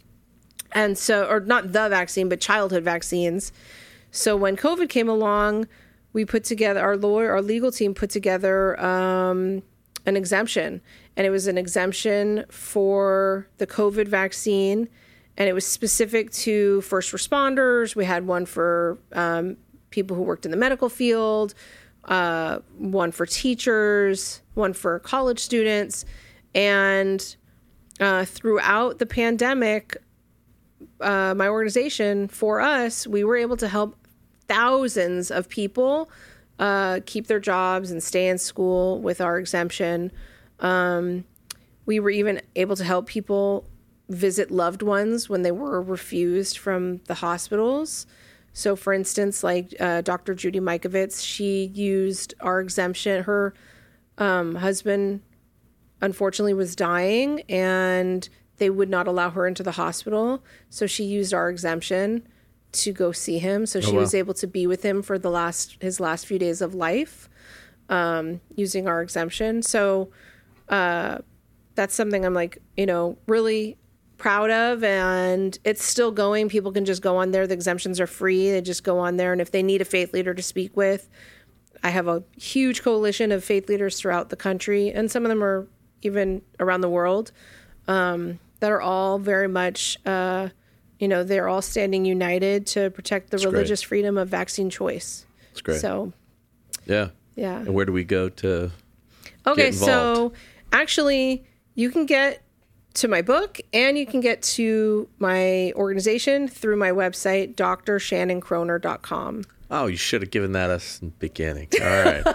[0.73, 3.53] And so or not the vaccine but childhood vaccines.
[4.12, 5.66] So when covid came along
[6.12, 9.62] we put together our lawyer our legal team put together um,
[10.07, 10.81] an exemption
[11.17, 14.89] and it was an exemption for the covid vaccine
[15.37, 19.57] and it was specific to first responders we had one for um,
[19.91, 21.55] people who worked in the medical field
[22.07, 26.05] uh, one for teachers one for college students
[26.55, 27.37] and
[28.01, 29.97] uh, throughout the pandemic
[31.01, 33.97] uh, my organization, for us, we were able to help
[34.49, 36.11] thousands of people
[36.59, 40.13] uh, keep their jobs and stay in school with our exemption.
[40.61, 41.25] Um,
[41.87, 43.67] we were even able to help people
[44.09, 48.07] visit loved ones when they were refused from the hospitals.
[48.53, 50.35] So, for instance, like uh, Dr.
[50.35, 53.25] Judy Mikovits, she used our exemption.
[53.25, 53.55] Her
[54.19, 55.23] um, husband,
[56.01, 60.45] unfortunately, was dying, and they would not allow her into the hospital.
[60.69, 62.27] So she used our exemption
[62.73, 63.67] to go see him.
[63.67, 64.01] So she wow.
[64.01, 67.29] was able to be with him for the last his last few days of life,
[67.89, 69.63] um, using our exemption.
[69.63, 70.11] So
[70.71, 71.18] uh,
[71.75, 73.77] that's something I'm like, you know, really
[74.16, 78.07] proud of and it's still going people can just go on there the exemptions are
[78.07, 80.77] free they just go on there and if they need a faith leader to speak
[80.77, 81.09] with
[81.83, 85.43] i have a huge coalition of faith leaders throughout the country and some of them
[85.43, 85.66] are
[86.03, 87.33] even around the world
[87.89, 90.49] um, that are all very much, uh,
[90.99, 93.53] you know, they're all standing united to protect the great.
[93.53, 95.27] religious freedom of vaccine choice.
[95.49, 95.81] That's great.
[95.81, 96.12] So,
[96.87, 97.09] yeah.
[97.35, 97.59] yeah.
[97.59, 98.71] And where do we go to?
[99.47, 100.33] Okay, so?
[100.73, 101.45] Actually,
[101.75, 102.43] you can get
[102.95, 109.45] to my book and you can get to my organization through my website, drshannonkroner.com.
[109.71, 111.68] Oh, you should have given that us in the beginning.
[111.81, 112.23] All right.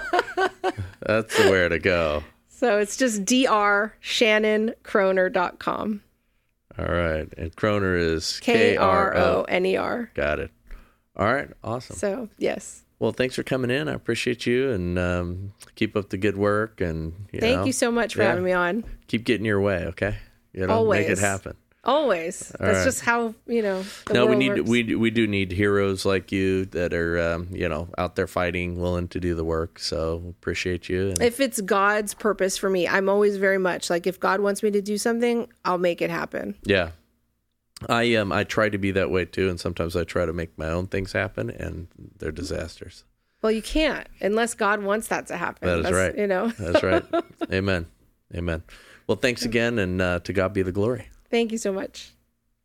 [1.02, 2.24] That's the where to go.
[2.48, 6.02] So it's just drshannonkroner.com.
[6.78, 7.34] All right.
[7.38, 10.10] And Kroner is K R O N E R.
[10.14, 10.52] Got it.
[11.18, 11.50] All right.
[11.64, 11.96] Awesome.
[11.98, 12.85] So, yes.
[13.00, 13.90] Well, thanks for coming in.
[13.90, 16.82] I appreciate you and um, keep up the good work.
[16.82, 18.30] And you Thank know, you so much for yeah.
[18.30, 18.84] having me on.
[19.08, 19.86] keep getting your way.
[19.88, 20.16] Okay.
[20.54, 21.20] You know, make it Always.
[21.20, 21.58] happen.
[21.84, 22.52] Always.
[22.60, 22.84] That's right.
[22.84, 24.70] just how, you know, no, we need works.
[24.70, 28.80] we we do need heroes like you that are um, you know out there fighting,
[28.80, 29.78] willing to do the work.
[29.78, 31.10] So appreciate you.
[31.10, 34.64] And, if it's God's purpose for me, I'm always very much like if God wants
[34.64, 36.56] me to do something, I'll make it happen.
[36.64, 36.92] yeah,
[37.90, 40.58] I um I try to be that way too, and sometimes I try to make
[40.58, 41.88] my own things happen, and
[42.18, 43.04] they're disasters.
[43.42, 45.68] Well, you can't unless God wants that to happen.
[45.68, 46.18] That is That's- right.
[46.18, 46.48] You know.
[46.50, 47.04] That's right.
[47.52, 47.88] Amen.
[48.34, 48.64] Amen.
[49.08, 51.10] Well, thanks again, and uh, to God be the glory.
[51.30, 52.12] Thank you so much.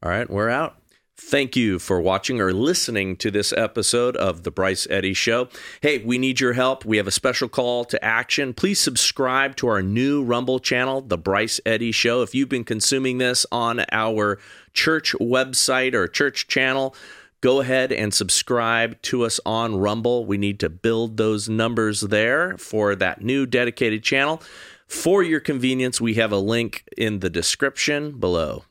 [0.03, 0.77] All right, we're out.
[1.19, 5.51] Thank you for watching or listening to this episode of The Bryce Eddy Show.
[5.83, 6.87] Hey, we need your help.
[6.87, 8.55] We have a special call to action.
[8.55, 12.23] Please subscribe to our new Rumble channel, The Bryce Eddy Show.
[12.23, 14.39] If you've been consuming this on our
[14.73, 16.95] church website or church channel,
[17.41, 20.27] go ahead and subscribe to us on Rumble.
[20.27, 24.43] We need to build those numbers there for that new dedicated channel.
[24.87, 28.65] For your convenience, we have a link in the description below.